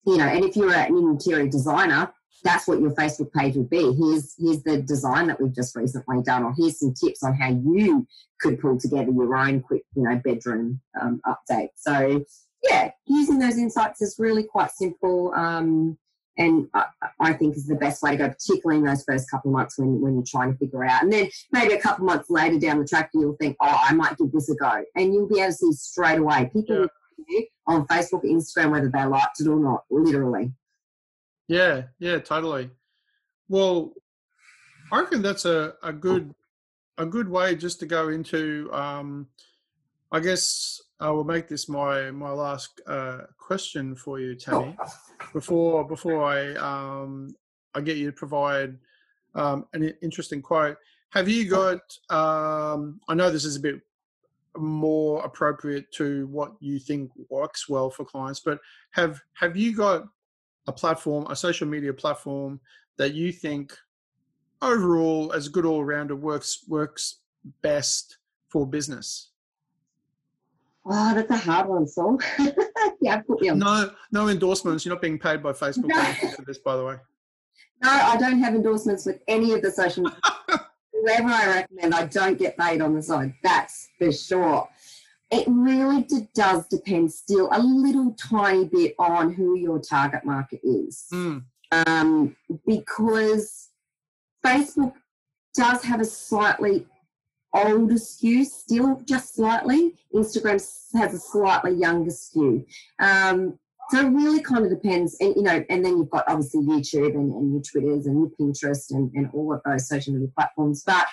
[0.07, 2.13] you know, and if you're an interior designer,
[2.43, 3.93] that's what your Facebook page would be.
[3.93, 7.49] Here's here's the design that we've just recently done, or here's some tips on how
[7.49, 8.07] you
[8.41, 11.71] could pull together your own quick, you know, bedroom um, update.
[11.77, 12.25] So
[12.63, 15.33] yeah, using those insights is really quite simple.
[15.35, 15.99] Um,
[16.39, 16.85] and I,
[17.19, 19.79] I, think is the best way to go, particularly in those first couple of months
[19.79, 21.03] when, when you're trying to figure out.
[21.03, 23.95] And then maybe a couple of months later down the track, you'll think, oh, I
[23.95, 24.85] might give this a go.
[24.95, 26.89] And you'll be able to see straight away people
[27.29, 27.41] yeah.
[27.67, 30.53] on Facebook, Instagram, whether they liked it or not, literally.
[31.49, 32.71] Yeah, yeah, totally.
[33.49, 33.93] Well,
[34.93, 36.35] I reckon that's a, a good
[36.99, 39.29] a good way just to go into um,
[40.13, 44.77] I guess I will make this my my last uh, question for you, Tammy.
[45.33, 47.35] Before before I um,
[47.75, 48.79] I get you to provide
[49.35, 50.77] um, an interesting quote.
[51.11, 51.81] Have you got?
[52.11, 53.81] Um, I know this is a bit
[54.57, 58.59] more appropriate to what you think works well for clients, but
[58.93, 60.07] have have you got
[60.67, 62.61] a platform, a social media platform
[62.97, 63.77] that you think
[64.63, 67.21] overall, as a good all rounder, works works
[67.63, 69.31] best for business?
[70.89, 72.19] Oh, that's a hard one, Saul.
[73.01, 73.59] yeah, put me on.
[73.59, 74.85] No, no endorsements.
[74.85, 76.31] You're not being paid by Facebook no.
[76.37, 76.97] for this, by the way.
[77.83, 80.09] No, I don't have endorsements with any of the social.
[80.93, 83.35] Whoever I recommend, I don't get paid on the side.
[83.43, 84.69] That's for sure.
[85.31, 91.07] It really does depend still a little tiny bit on who your target market is.
[91.13, 91.45] Mm.
[91.73, 93.71] Um, because
[94.45, 94.93] Facebook
[95.55, 96.87] does have a slightly
[97.53, 99.95] older skew still just slightly.
[100.15, 100.63] Instagram
[100.95, 102.65] has a slightly younger skew.
[103.01, 103.59] Um,
[103.91, 105.17] so it really kind of depends.
[105.21, 108.31] And, you know, and then you've got obviously YouTube and, and your Twitters and your
[108.39, 110.83] Pinterest and, and all of those social media platforms.
[110.85, 111.07] But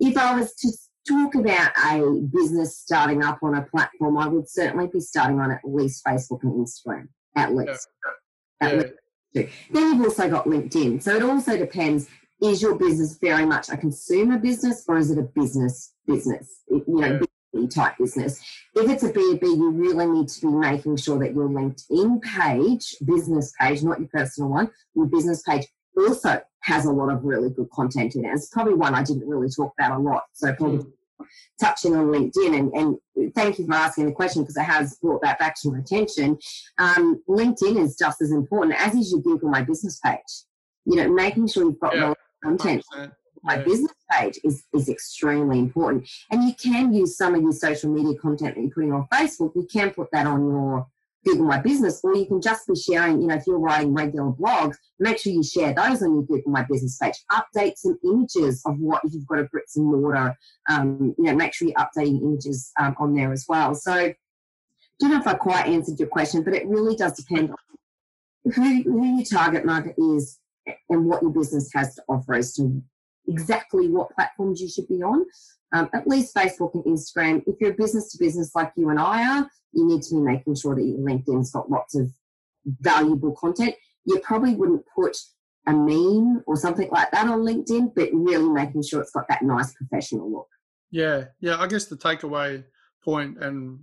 [0.00, 0.68] if I was to
[1.06, 5.50] talk about a business starting up on a platform, I would certainly be starting on
[5.50, 7.88] at least Facebook and Instagram, at least.
[8.60, 8.68] Yeah.
[8.68, 8.78] At yeah.
[8.80, 8.94] least.
[9.70, 11.02] Then you've also got LinkedIn.
[11.02, 12.08] So it also depends
[12.42, 16.62] is your business very much a consumer business or is it a business business?
[16.68, 17.20] You know,
[17.54, 18.40] B2B type business.
[18.74, 22.96] If it's a B2B, you really need to be making sure that your LinkedIn page,
[23.04, 25.66] business page, not your personal one, your business page
[25.96, 28.28] also has a lot of really good content in it.
[28.28, 30.24] It's probably one I didn't really talk about a lot.
[30.32, 31.26] So probably mm.
[31.60, 35.22] touching on LinkedIn and, and thank you for asking the question because it has brought
[35.22, 36.38] that back to my attention.
[36.78, 40.20] Um, LinkedIn is just as important as is your Google My Business page.
[40.86, 42.14] You know, making sure you've got yeah
[42.44, 42.84] content.
[42.94, 43.12] 100%.
[43.42, 43.62] My yeah.
[43.62, 46.08] business page is, is extremely important.
[46.30, 49.52] And you can use some of your social media content that you're putting on Facebook,
[49.54, 50.86] you can put that on your
[51.24, 54.30] Google My Business, or you can just be sharing, you know, if you're writing regular
[54.32, 57.14] blogs, make sure you share those on your Google My Business page.
[57.32, 60.36] Update some images of what you've got a bricks and mortar.
[60.68, 63.74] Um, you know, make sure you're updating images um, on there as well.
[63.74, 64.14] So, I
[65.00, 67.56] don't know if I quite answered your question, but it really does depend on
[68.54, 70.38] who, who your target market is
[70.88, 72.82] and what your business has to offer as to
[73.26, 75.24] exactly what platforms you should be on.
[75.74, 77.42] Um, at least Facebook and Instagram.
[77.48, 80.20] If you're a business to business like you and I are, you need to be
[80.20, 82.12] making sure that your LinkedIn's got lots of
[82.80, 83.74] valuable content.
[84.04, 85.16] You probably wouldn't put
[85.66, 89.42] a meme or something like that on LinkedIn, but really making sure it's got that
[89.42, 90.48] nice professional look.
[90.92, 91.56] Yeah, yeah.
[91.58, 92.62] I guess the takeaway
[93.02, 93.80] point and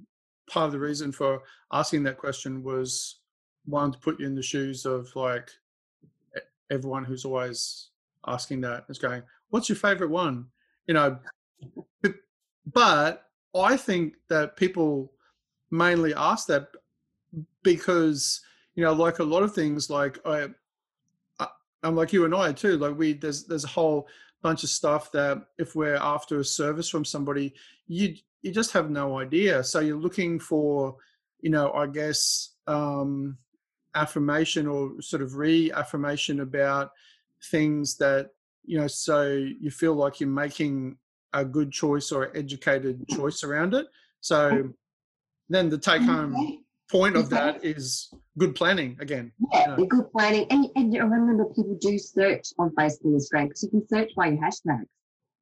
[0.50, 1.42] part of the reason for
[1.74, 3.20] asking that question was
[3.66, 5.50] one to put you in the shoes of like
[6.72, 7.90] everyone who's always
[8.28, 10.46] asking that is going, "What's your favorite one?"
[10.88, 11.20] You know,
[12.74, 15.14] but I think that people
[15.72, 16.68] mainly ask that
[17.64, 18.42] because
[18.76, 20.48] you know, like a lot of things, like I,
[21.84, 22.78] I'm like you and I too.
[22.78, 24.08] Like we, there's there's a whole
[24.42, 27.54] bunch of stuff that if we're after a service from somebody,
[27.88, 29.64] you you just have no idea.
[29.64, 30.96] So you're looking for,
[31.42, 33.38] you know, I guess um,
[33.96, 36.92] affirmation or sort of reaffirmation about
[37.50, 38.30] things that
[38.64, 40.96] you know so you feel like you're making
[41.34, 43.88] a good choice or educated choice around it
[44.20, 44.70] so
[45.50, 46.34] then the take mm-hmm.
[46.34, 49.86] home point of that is good planning again yeah you know.
[49.86, 53.88] good planning and, and remember people do search on facebook and instagram because you can
[53.88, 54.86] search by your hashtags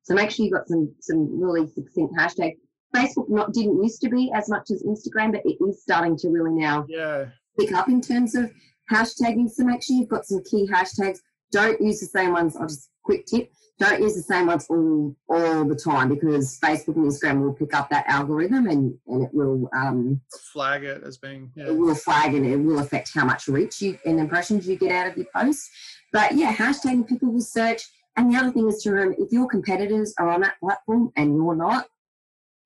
[0.04, 2.58] so make sure you've got some some really succinct hashtags
[2.96, 6.30] facebook not didn't used to be as much as instagram but it is starting to
[6.30, 7.26] really now yeah
[7.60, 8.52] pick up in terms of
[8.92, 9.50] hashtagging.
[9.50, 11.20] So make sure you've got some key hashtags.
[11.52, 12.56] Don't use the same ones.
[12.56, 13.52] I'll just quick tip.
[13.80, 17.74] Don't use the same ones all, all the time because Facebook and Instagram will pick
[17.74, 20.20] up that algorithm and, and it will um,
[20.52, 21.68] flag it as being yeah.
[21.68, 24.92] it will flag and it will affect how much reach you and impressions you get
[24.92, 25.70] out of your posts.
[26.12, 27.84] But yeah, hashtagging people will search.
[28.18, 31.36] And the other thing is to remember if your competitors are on that platform and
[31.36, 31.86] you're not,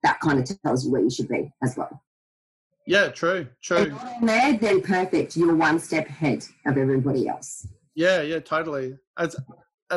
[0.02, 2.02] that kind of tells you where you should be as well.
[2.86, 3.96] Yeah, true, true.
[4.22, 5.38] There, then perfect.
[5.38, 7.68] You're one step ahead of everybody else.
[7.96, 8.98] Yeah, yeah, totally.
[9.16, 9.28] Uh,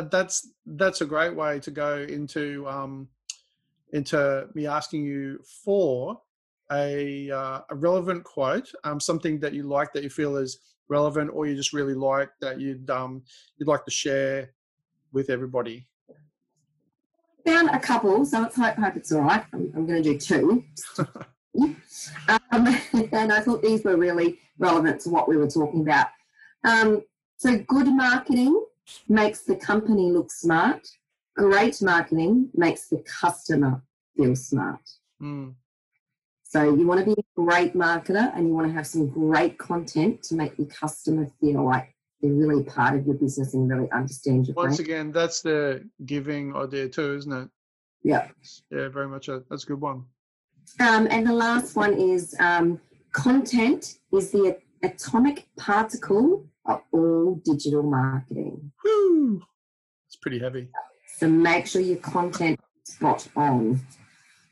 [0.01, 3.07] that's that's a great way to go into um,
[3.93, 6.19] into me asking you for
[6.71, 11.31] a uh, a relevant quote, um, something that you like that you feel is relevant
[11.33, 13.21] or you just really like that you'd um
[13.57, 14.51] you'd like to share
[15.13, 15.87] with everybody?
[17.45, 19.43] Found a couple, so let's hope, hope it's all right.
[19.53, 20.63] I'm, I'm going to do two.
[20.97, 21.77] um,
[23.13, 26.07] and I thought these were really relevant to what we were talking about.
[26.65, 27.03] Um,
[27.37, 28.65] so, good marketing
[29.07, 30.87] makes the company look smart.
[31.35, 33.81] Great marketing makes the customer
[34.15, 34.81] feel smart.
[35.21, 35.53] Mm.
[36.43, 39.57] So you want to be a great marketer and you want to have some great
[39.57, 43.91] content to make your customer feel like they're really part of your business and really
[43.91, 44.87] understand your Once brand.
[44.87, 47.49] again, that's the giving idea too, isn't it?
[48.03, 48.29] Yeah.
[48.71, 49.27] Yeah, very much.
[49.27, 50.05] A, that's a good one.
[50.79, 52.79] Um, and the last one is um,
[53.11, 58.71] content is the atomic particle of all digital marketing.
[58.83, 59.41] Woo!
[60.07, 60.69] It's pretty heavy.
[61.17, 63.81] So make sure your content is spot on.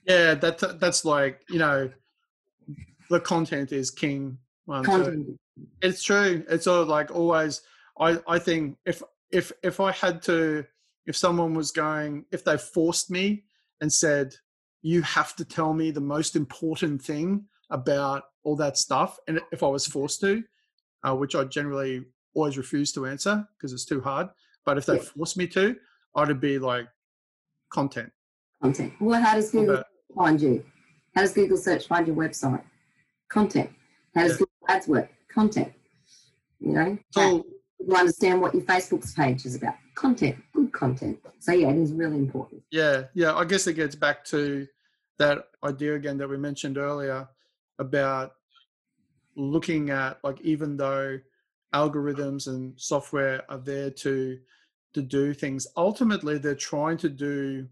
[0.06, 1.92] Yeah, that that's like you know,
[3.10, 4.38] the content is king.
[4.66, 5.40] One, so Content.
[5.82, 6.44] it's true.
[6.50, 7.62] It's all like always.
[8.00, 9.02] I I think if
[9.32, 10.66] if if I had to,
[11.06, 13.44] if someone was going, if they forced me
[13.82, 14.36] and said,
[14.82, 19.64] you have to tell me the most important thing about all that stuff, and if
[19.64, 20.44] I was forced to,
[21.06, 24.28] uh, which I generally always refuse to answer because it's too hard.
[24.66, 25.04] But if they Yeah.
[25.04, 25.76] forced me to,
[26.16, 26.88] I'd be like,
[27.70, 28.12] content.
[28.62, 28.94] Content.
[29.00, 30.66] Well, how does Google But- find you?
[31.14, 32.64] How does Google search find your website?
[33.30, 33.70] Content.
[34.16, 34.38] How does Yeah.
[34.40, 35.10] Google Ads work?
[35.30, 35.74] Content.
[36.60, 37.46] You know, So
[37.78, 39.76] people understand what your Facebook's page is about.
[39.96, 41.20] Content, good content.
[41.40, 42.64] So yeah, it is really important.
[42.72, 43.36] Yeah, yeah.
[43.36, 44.68] I guess it gets back to
[45.20, 47.28] that idea again that we mentioned earlier
[47.80, 48.35] about
[49.36, 51.20] looking at like even though
[51.74, 54.40] algorithms and software are there to
[54.94, 57.68] to do things, ultimately they're trying to do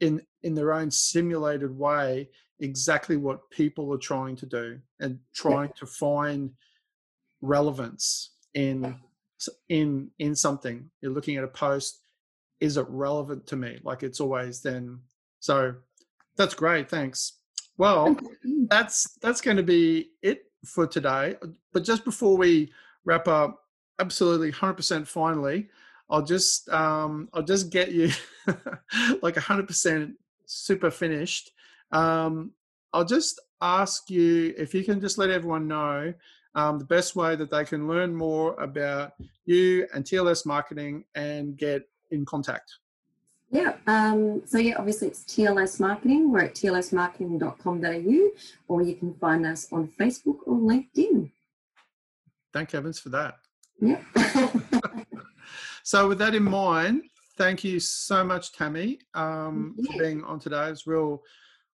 [0.00, 2.28] in in their own simulated way
[2.60, 6.50] exactly what people are trying to do and trying to find
[7.40, 8.96] relevance in
[9.68, 10.90] in in something.
[11.00, 12.02] You're looking at a post
[12.62, 13.80] is it relevant to me?
[13.82, 15.00] Like it's always then.
[15.40, 15.74] So
[16.36, 16.88] that's great.
[16.88, 17.38] Thanks.
[17.76, 18.16] Well,
[18.68, 21.36] that's that's going to be it for today.
[21.72, 22.72] But just before we
[23.04, 23.64] wrap up,
[23.98, 25.68] absolutely 100% finally,
[26.10, 28.10] I'll just um, I'll just get you
[29.22, 30.12] like 100%
[30.46, 31.52] super finished.
[31.90, 32.52] Um,
[32.92, 36.12] I'll just ask you if you can just let everyone know
[36.54, 39.12] um, the best way that they can learn more about
[39.46, 42.78] you and TLS marketing and get in contact.
[43.52, 43.74] Yeah.
[43.86, 46.32] Um, so yeah, obviously it's TLS Marketing.
[46.32, 48.30] We're at tlsmarketing.com.au
[48.68, 51.30] or you can find us on Facebook or LinkedIn.
[52.52, 53.36] Thank heavens for that.
[53.80, 54.02] Yeah.
[55.84, 57.02] So, with that in mind,
[57.36, 59.92] thank you so much, Tammy, um, Yeah.
[59.92, 60.68] for being on today.
[60.68, 61.22] It's real,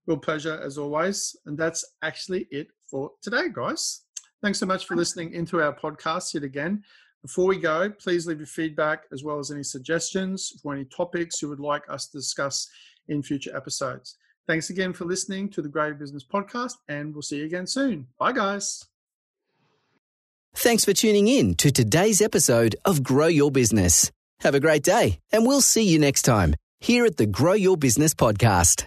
[0.06, 1.36] real pleasure as always.
[1.44, 4.02] And that's actually it for today, guys.
[4.42, 6.82] Thanks so much for listening into our podcast yet again.
[7.22, 11.42] Before we go, please leave your feedback as well as any suggestions for any topics
[11.42, 12.68] you would like us to discuss
[13.08, 14.16] in future episodes.
[14.46, 18.06] Thanks again for listening to the Great Business Podcast, and we'll see you again soon.
[18.18, 18.84] Bye, guys.
[20.54, 24.10] Thanks for tuning in to today's episode of Grow Your Business.
[24.40, 27.76] Have a great day, and we'll see you next time here at the Grow Your
[27.76, 28.86] Business Podcast.